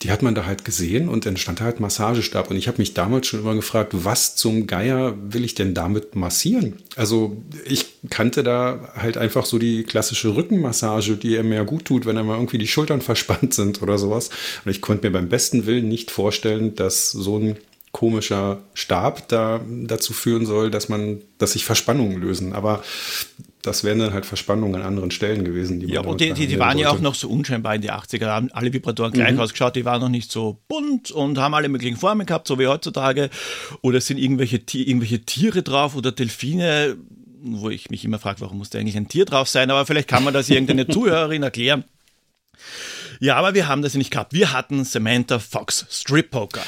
[0.05, 2.51] die hat man da halt gesehen und dann stand da halt Massagestab.
[2.51, 6.15] Und ich habe mich damals schon immer gefragt, was zum Geier will ich denn damit
[6.15, 6.75] massieren?
[6.95, 12.05] Also ich kannte da halt einfach so die klassische Rückenmassage, die mir ja gut tut,
[12.05, 14.29] wenn einmal irgendwie die Schultern verspannt sind oder sowas.
[14.65, 17.57] Und ich konnte mir beim besten Willen nicht vorstellen, dass so ein
[17.95, 22.53] komischer Stab da dazu führen soll, dass man, dass sich Verspannungen lösen.
[22.53, 22.83] Aber
[23.63, 25.79] das wären dann halt Verspannungen an anderen Stellen gewesen.
[25.79, 28.27] Die ja, und die, die, die waren ja auch noch so unscheinbar in die 80er,
[28.27, 29.41] haben alle Vibratoren gleich mhm.
[29.41, 32.67] ausgeschaut, die waren noch nicht so bunt und haben alle möglichen Formen gehabt, so wie
[32.67, 33.31] heutzutage.
[33.81, 36.97] Oder es sind irgendwelche, irgendwelche Tiere drauf oder Delfine,
[37.43, 40.09] wo ich mich immer frage, warum muss da eigentlich ein Tier drauf sein, aber vielleicht
[40.09, 41.85] kann man das irgendeine Zuhörerin erklären.
[43.21, 44.33] Ja, aber wir haben das nicht gehabt.
[44.33, 46.65] Wir hatten Samantha Fox Strip Poker.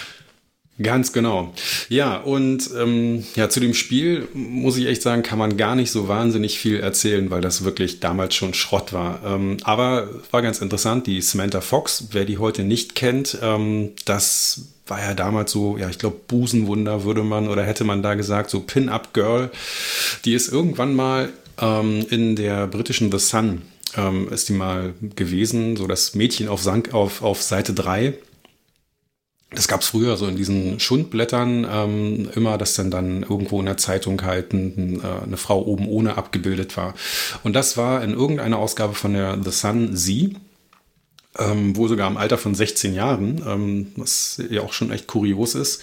[0.83, 1.55] Ganz genau.
[1.89, 5.91] Ja, und ähm, ja, zu dem Spiel muss ich echt sagen, kann man gar nicht
[5.91, 9.20] so wahnsinnig viel erzählen, weil das wirklich damals schon Schrott war.
[9.24, 14.66] Ähm, aber war ganz interessant, die Samantha Fox, wer die heute nicht kennt, ähm, das
[14.87, 18.51] war ja damals so, ja, ich glaube, Busenwunder würde man oder hätte man da gesagt,
[18.51, 19.51] so Pin-Up-Girl.
[20.27, 23.62] Die ist irgendwann mal ähm, in der britischen The Sun
[23.97, 28.14] ähm, ist die mal gewesen, so das Mädchen auf, Sank, auf, auf Seite 3
[29.51, 33.66] das gab es früher so in diesen Schundblättern ähm, immer, dass dann dann irgendwo in
[33.66, 36.94] der Zeitung halt ein, äh, eine Frau oben ohne abgebildet war.
[37.44, 40.36] Und das war in irgendeiner Ausgabe von der The Sun sie,
[41.38, 45.55] ähm, wo sogar im Alter von 16 Jahren, ähm, was ja auch schon echt kurios
[45.55, 45.82] ist.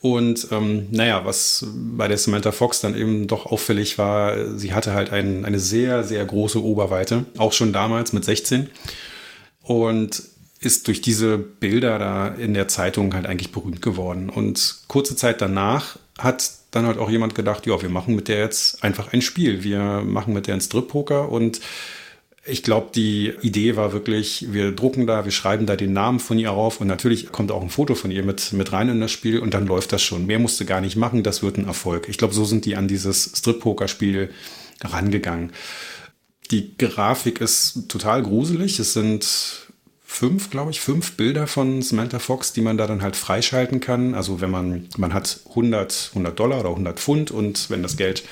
[0.00, 4.94] Und ähm, naja, was bei der Samantha Fox dann eben doch auffällig war, sie hatte
[4.94, 8.68] halt ein, eine sehr, sehr große Oberweite, auch schon damals mit 16.
[9.62, 10.22] Und
[10.60, 14.28] ist durch diese Bilder da in der Zeitung halt eigentlich berühmt geworden.
[14.28, 18.40] Und kurze Zeit danach hat dann halt auch jemand gedacht, ja, wir machen mit der
[18.40, 19.64] jetzt einfach ein Spiel.
[19.64, 21.60] Wir machen mit der ein Strip-Poker und
[22.44, 26.38] ich glaube, die Idee war wirklich, wir drucken da, wir schreiben da den Namen von
[26.38, 29.10] ihr auf und natürlich kommt auch ein Foto von ihr mit, mit rein in das
[29.10, 30.26] Spiel und dann läuft das schon.
[30.26, 32.08] Mehr musste gar nicht machen, das wird ein Erfolg.
[32.08, 34.30] Ich glaube, so sind die an dieses Strip-Poker-Spiel
[34.82, 35.52] rangegangen.
[36.50, 38.78] Die Grafik ist total gruselig.
[38.78, 39.69] Es sind
[40.12, 44.14] fünf, glaube ich, fünf Bilder von Samantha Fox, die man da dann halt freischalten kann.
[44.14, 48.24] Also wenn man, man hat 100, 100 Dollar oder 100 Pfund und wenn das Geld,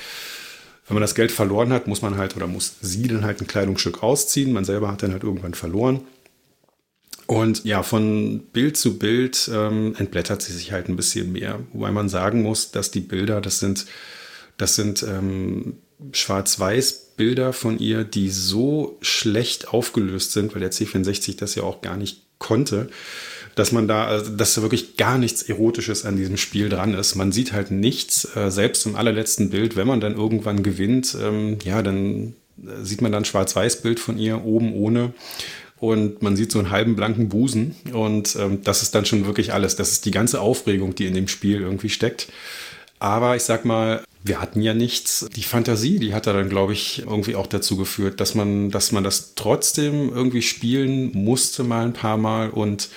[0.87, 3.47] wenn man das Geld verloren hat, muss man halt oder muss sie dann halt ein
[3.47, 4.51] Kleidungsstück ausziehen.
[4.51, 6.01] Man selber hat dann halt irgendwann verloren.
[7.27, 11.59] Und ja, von Bild zu Bild ähm, entblättert sie sich halt ein bisschen mehr.
[11.71, 13.85] Wobei man sagen muss, dass die Bilder, das sind,
[14.57, 15.77] das sind ähm,
[17.19, 21.97] Schwarz-Weiß-Bilder von ihr, die so schlecht aufgelöst sind, weil der C64 das ja auch gar
[21.97, 22.89] nicht konnte,
[23.55, 27.15] dass man da, also, dass da wirklich gar nichts Erotisches an diesem Spiel dran ist.
[27.15, 31.57] Man sieht halt nichts, äh, selbst im allerletzten Bild, wenn man dann irgendwann gewinnt, ähm,
[31.63, 35.13] ja, dann äh, sieht man dann Schwarz-Weiß-Bild von ihr oben ohne.
[35.79, 39.53] und man sieht so einen halben blanken Busen und ähm, das ist dann schon wirklich
[39.53, 39.75] alles.
[39.77, 42.27] Das ist die ganze Aufregung, die in dem Spiel irgendwie steckt.
[42.99, 45.27] Aber ich sag mal, wir hatten ja nichts.
[45.35, 48.91] Die Fantasie, die hat da dann, glaube ich, irgendwie auch dazu geführt, dass man, dass
[48.91, 52.89] man das trotzdem irgendwie spielen musste mal ein paar Mal und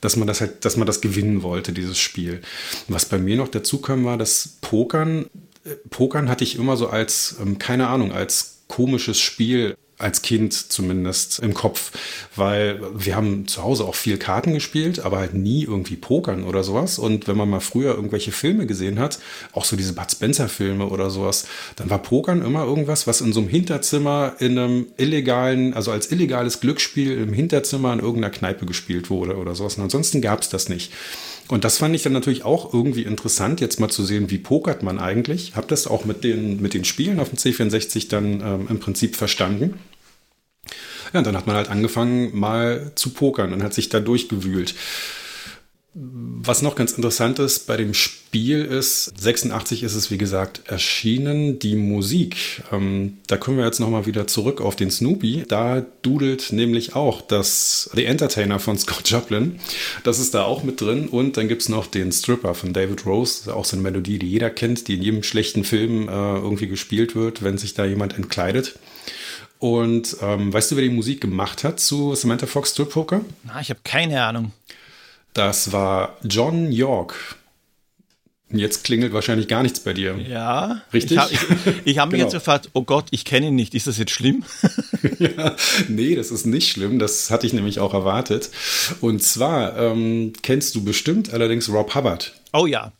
[0.00, 2.42] dass man das halt, dass man das gewinnen wollte, dieses Spiel.
[2.88, 5.26] Was bei mir noch dazu kam, war das Pokern.
[5.64, 10.52] Äh, Pokern hatte ich immer so als, ähm, keine Ahnung, als komisches Spiel als Kind
[10.52, 11.92] zumindest im Kopf,
[12.34, 16.62] weil wir haben zu Hause auch viel Karten gespielt, aber halt nie irgendwie Pokern oder
[16.62, 16.98] sowas.
[16.98, 19.18] Und wenn man mal früher irgendwelche Filme gesehen hat,
[19.52, 23.32] auch so diese Bud Spencer Filme oder sowas, dann war Pokern immer irgendwas, was in
[23.32, 28.66] so einem Hinterzimmer in einem illegalen, also als illegales Glücksspiel im Hinterzimmer in irgendeiner Kneipe
[28.66, 29.76] gespielt wurde oder sowas.
[29.76, 30.92] Und ansonsten gab es das nicht.
[31.48, 34.82] Und das fand ich dann natürlich auch irgendwie interessant, jetzt mal zu sehen, wie pokert
[34.82, 35.54] man eigentlich.
[35.54, 39.14] Habe das auch mit den, mit den Spielen auf dem C64 dann ähm, im Prinzip
[39.14, 39.78] verstanden.
[41.12, 44.74] Ja, und dann hat man halt angefangen, mal zu pokern und hat sich da durchgewühlt.
[45.98, 51.58] Was noch ganz interessant ist bei dem Spiel ist, 86 ist es wie gesagt erschienen,
[51.58, 52.62] die Musik.
[52.70, 55.44] Ähm, da kommen wir jetzt nochmal wieder zurück auf den Snoopy.
[55.48, 59.58] Da dudelt nämlich auch das The Entertainer von Scott Joplin.
[60.04, 61.08] Das ist da auch mit drin.
[61.08, 63.54] Und dann gibt es noch den Stripper von David Rose.
[63.54, 67.16] Auch so eine Melodie, die jeder kennt, die in jedem schlechten Film äh, irgendwie gespielt
[67.16, 68.78] wird, wenn sich da jemand entkleidet.
[69.60, 73.22] Und ähm, weißt du, wer die Musik gemacht hat zu Samantha Fox Strip Poker?
[73.44, 74.52] Na, ich habe keine Ahnung.
[75.36, 77.36] Das war John York.
[78.50, 80.16] Jetzt klingelt wahrscheinlich gar nichts bei dir.
[80.16, 81.18] Ja, richtig.
[81.84, 82.24] Ich habe hab mich genau.
[82.24, 83.74] jetzt gefragt, oh Gott, ich kenne ihn nicht.
[83.74, 84.44] Ist das jetzt schlimm?
[85.18, 85.54] ja,
[85.88, 86.98] nee, das ist nicht schlimm.
[86.98, 88.48] Das hatte ich nämlich auch erwartet.
[89.02, 92.32] Und zwar ähm, kennst du bestimmt allerdings Rob Hubbard.
[92.54, 92.92] Oh ja.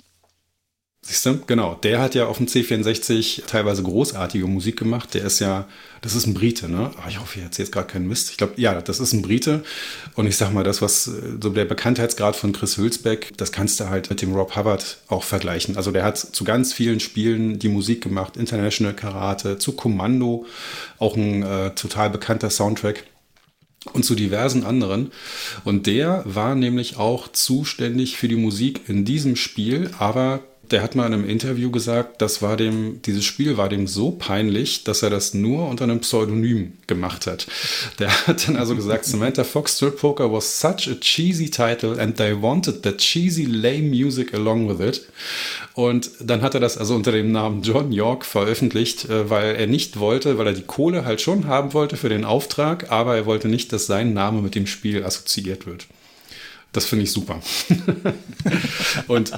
[1.08, 1.38] Siehst du?
[1.46, 1.76] Genau.
[1.84, 5.14] Der hat ja auf dem C64 teilweise großartige Musik gemacht.
[5.14, 5.68] Der ist ja,
[6.02, 6.90] das ist ein Brite, ne?
[6.96, 8.30] Aber ich hoffe, ich erzähle jetzt gerade keinen Mist.
[8.30, 9.62] Ich glaube, ja, das ist ein Brite.
[10.16, 13.88] Und ich sag mal, das, was so der Bekanntheitsgrad von Chris Hülsbeck, das kannst du
[13.88, 15.76] halt mit dem Rob Hubbard auch vergleichen.
[15.76, 18.36] Also der hat zu ganz vielen Spielen die Musik gemacht.
[18.36, 20.44] International Karate, zu Kommando,
[20.98, 23.04] auch ein äh, total bekannter Soundtrack
[23.92, 25.12] und zu diversen anderen.
[25.62, 30.40] Und der war nämlich auch zuständig für die Musik in diesem Spiel, aber
[30.70, 34.10] der hat mal in einem Interview gesagt, das war dem, dieses Spiel war dem so
[34.10, 37.46] peinlich, dass er das nur unter einem Pseudonym gemacht hat.
[37.98, 42.16] Der hat dann also gesagt, Samantha Fox Strip Poker was such a cheesy title and
[42.16, 45.06] they wanted that cheesy lame music along with it.
[45.74, 49.66] Und dann hat er das also unter dem Namen John York veröffentlicht, äh, weil er
[49.66, 53.26] nicht wollte, weil er die Kohle halt schon haben wollte für den Auftrag, aber er
[53.26, 55.86] wollte nicht, dass sein Name mit dem Spiel assoziiert wird.
[56.76, 57.40] Das finde ich super.
[59.08, 59.32] und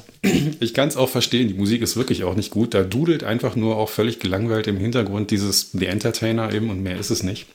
[0.59, 2.75] ich kann es auch verstehen, die Musik ist wirklich auch nicht gut.
[2.75, 6.99] Da dudelt einfach nur auch völlig gelangweilt im Hintergrund dieses The Entertainer eben und mehr
[6.99, 7.47] ist es nicht.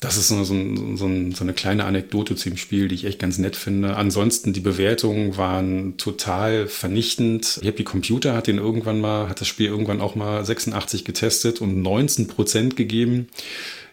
[0.00, 0.54] Das ist so, so,
[0.96, 3.96] so, so, eine kleine Anekdote zu dem Spiel, die ich echt ganz nett finde.
[3.96, 7.60] Ansonsten, die Bewertungen waren total vernichtend.
[7.62, 11.80] Die Computer, hat den irgendwann mal, hat das Spiel irgendwann auch mal 86 getestet und
[11.80, 13.28] 19 Prozent gegeben.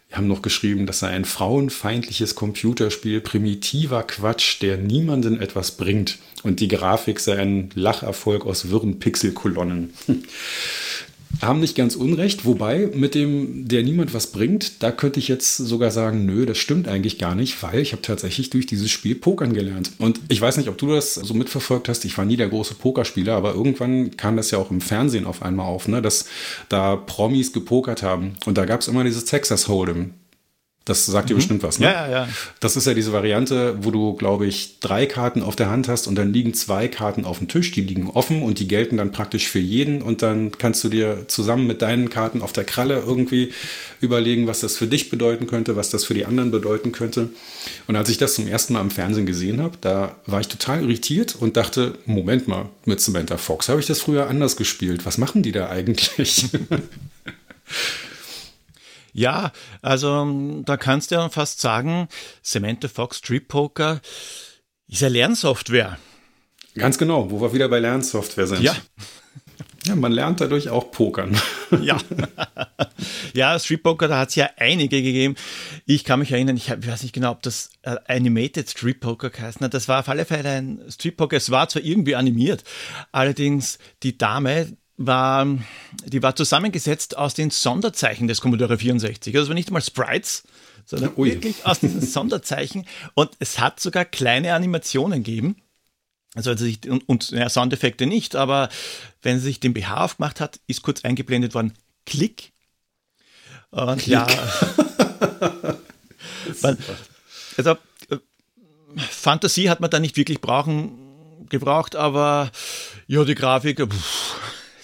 [0.09, 6.17] Wir haben noch geschrieben, das sei ein frauenfeindliches Computerspiel, primitiver Quatsch, der niemanden etwas bringt.
[6.43, 9.93] Und die Grafik sei ein Lacherfolg aus wirren Pixelkolonnen.
[11.41, 15.57] haben nicht ganz unrecht, wobei mit dem, der niemand was bringt, da könnte ich jetzt
[15.57, 19.15] sogar sagen, nö, das stimmt eigentlich gar nicht, weil ich habe tatsächlich durch dieses Spiel
[19.15, 19.91] Pokern gelernt.
[19.99, 22.75] Und ich weiß nicht, ob du das so mitverfolgt hast, ich war nie der große
[22.75, 26.25] Pokerspieler, aber irgendwann kam das ja auch im Fernsehen auf einmal auf, ne, dass
[26.69, 28.33] da Promis gepokert haben.
[28.45, 30.11] Und da gab es immer dieses Texas Hold'em.
[30.87, 31.39] Das sagt dir mhm.
[31.39, 31.87] bestimmt was, ne?
[31.87, 32.29] Ja, ja, ja.
[32.61, 36.07] Das ist ja diese Variante, wo du, glaube ich, drei Karten auf der Hand hast
[36.07, 39.11] und dann liegen zwei Karten auf dem Tisch, die liegen offen und die gelten dann
[39.11, 43.03] praktisch für jeden und dann kannst du dir zusammen mit deinen Karten auf der Kralle
[43.05, 43.51] irgendwie
[43.99, 47.31] überlegen, was das für dich bedeuten könnte, was das für die anderen bedeuten könnte.
[47.87, 50.83] Und als ich das zum ersten Mal im Fernsehen gesehen habe, da war ich total
[50.83, 55.05] irritiert und dachte, Moment mal, mit Samantha Fox habe ich das früher anders gespielt.
[55.05, 56.45] Was machen die da eigentlich?
[59.13, 59.51] Ja,
[59.81, 62.07] also da kannst du ja fast sagen,
[62.41, 64.01] Samantha Fox Strip Poker
[64.87, 65.97] ist ja Lernsoftware.
[66.75, 68.61] Ganz genau, wo wir wieder bei Lernsoftware sind.
[68.61, 68.75] Ja.
[69.87, 71.39] Ja, man lernt dadurch auch Pokern.
[71.81, 71.97] Ja.
[73.33, 75.35] ja, Street Poker, da hat es ja einige gegeben.
[75.85, 79.57] Ich kann mich erinnern, ich, weiß nicht genau, ob das äh, Animated Street Poker heißt.
[79.69, 81.35] Das war auf alle Fälle ein Street Poker.
[81.35, 82.63] Es war zwar irgendwie animiert,
[83.11, 85.47] allerdings die Dame, war,
[86.05, 89.35] die war zusammengesetzt aus den Sonderzeichen des Commodore 64.
[89.37, 90.43] Also nicht einmal Sprites,
[90.85, 91.29] sondern Ui.
[91.31, 92.85] wirklich aus diesen Sonderzeichen.
[93.13, 95.57] Und es hat sogar kleine Animationen gegeben.
[96.35, 98.69] Also, also ich, und, und ja, Soundeffekte nicht, aber
[99.21, 101.73] wenn sie sich den BH aufgemacht hat, ist kurz eingeblendet worden,
[102.05, 102.51] Klick.
[103.71, 104.07] Und Klick.
[104.07, 104.27] ja.
[106.61, 106.77] man,
[107.57, 107.71] Also
[108.09, 108.17] äh,
[109.09, 112.51] Fantasie hat man da nicht wirklich brauchen, gebraucht, aber
[113.07, 114.36] ja, die Grafik, pff,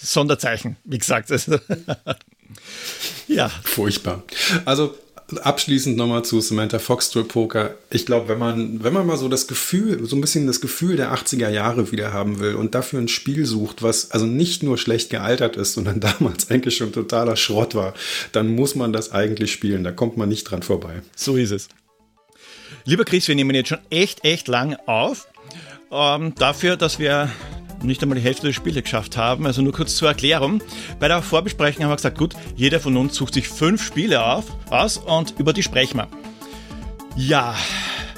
[0.04, 1.30] Sonderzeichen, wie gesagt.
[3.26, 3.48] Ja.
[3.48, 4.22] Furchtbar.
[4.66, 4.94] Also
[5.42, 7.74] abschließend nochmal zu Samantha Fox Strip Poker.
[7.90, 10.96] Ich glaube, wenn man, wenn man mal so das Gefühl, so ein bisschen das Gefühl
[10.96, 14.78] der 80er Jahre wieder haben will und dafür ein Spiel sucht, was also nicht nur
[14.78, 17.94] schlecht gealtert ist, sondern damals eigentlich schon totaler Schrott war,
[18.32, 19.84] dann muss man das eigentlich spielen.
[19.84, 21.02] Da kommt man nicht dran vorbei.
[21.16, 21.68] So ist es.
[22.84, 25.26] Lieber Chris, wir nehmen jetzt schon echt, echt lang auf.
[25.90, 27.30] Ähm, dafür, dass wir
[27.86, 29.46] nicht einmal die Hälfte der Spiele geschafft haben.
[29.46, 30.62] Also nur kurz zur Erklärung.
[30.98, 34.44] Bei der Vorbesprechung haben wir gesagt, gut, jeder von uns sucht sich fünf Spiele auf,
[34.70, 36.08] aus und über die sprechen wir.
[37.16, 37.54] Ja,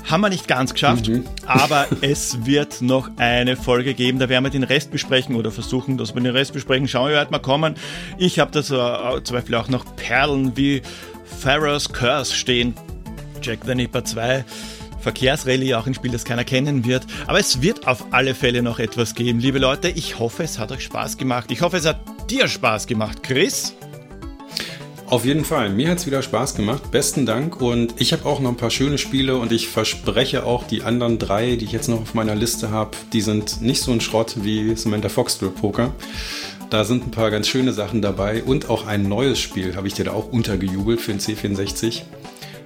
[0.04, 1.24] haben wir nicht ganz geschafft, mhm.
[1.46, 4.18] aber es wird noch eine Folge geben.
[4.18, 6.88] Da werden wir den Rest besprechen oder versuchen, dass wir den Rest besprechen.
[6.88, 7.74] Schauen wir, wie weit wir kommen.
[8.16, 10.82] Ich habe da äh, zum Beispiel auch noch Perlen wie
[11.24, 12.74] Pharaoh's Curse stehen.
[13.42, 14.44] Jack the Nipper 2.
[15.06, 17.06] Verkehrsrallye, auch ein Spiel, das keiner kennen wird.
[17.28, 19.38] Aber es wird auf alle Fälle noch etwas geben.
[19.38, 21.52] Liebe Leute, ich hoffe, es hat euch Spaß gemacht.
[21.52, 23.22] Ich hoffe, es hat dir Spaß gemacht.
[23.22, 23.72] Chris?
[25.06, 25.70] Auf jeden Fall.
[25.70, 26.90] Mir hat es wieder Spaß gemacht.
[26.90, 27.60] Besten Dank.
[27.60, 31.20] Und ich habe auch noch ein paar schöne Spiele und ich verspreche auch, die anderen
[31.20, 34.34] drei, die ich jetzt noch auf meiner Liste habe, die sind nicht so ein Schrott
[34.42, 35.94] wie Samantha Fox Poker.
[36.68, 39.94] Da sind ein paar ganz schöne Sachen dabei und auch ein neues Spiel habe ich
[39.94, 42.02] dir da auch untergejubelt für den C64.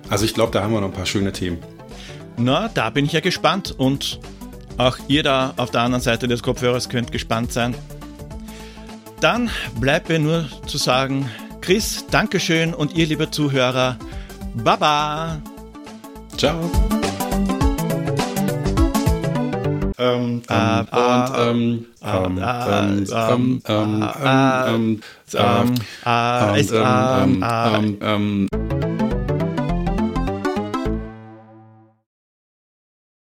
[0.09, 1.59] Also ich glaube, da haben wir noch ein paar schöne Themen.
[2.43, 4.18] Na, da bin ich ja gespannt und
[4.78, 7.74] auch ihr da auf der anderen Seite des Kopfhörers könnt gespannt sein.
[9.20, 11.28] Dann bleibt mir nur zu sagen,
[11.61, 13.99] Chris, Dankeschön und ihr, liebe Zuhörer,
[14.55, 15.43] Baba.
[16.38, 16.70] Ciao.
[19.99, 23.91] Ähm, ähm, und ähm, ähm, ähm, ähm, ähm, ähm,
[24.55, 25.01] ähm,
[25.34, 28.80] ähm, ähm, ähm, ähm, ähm,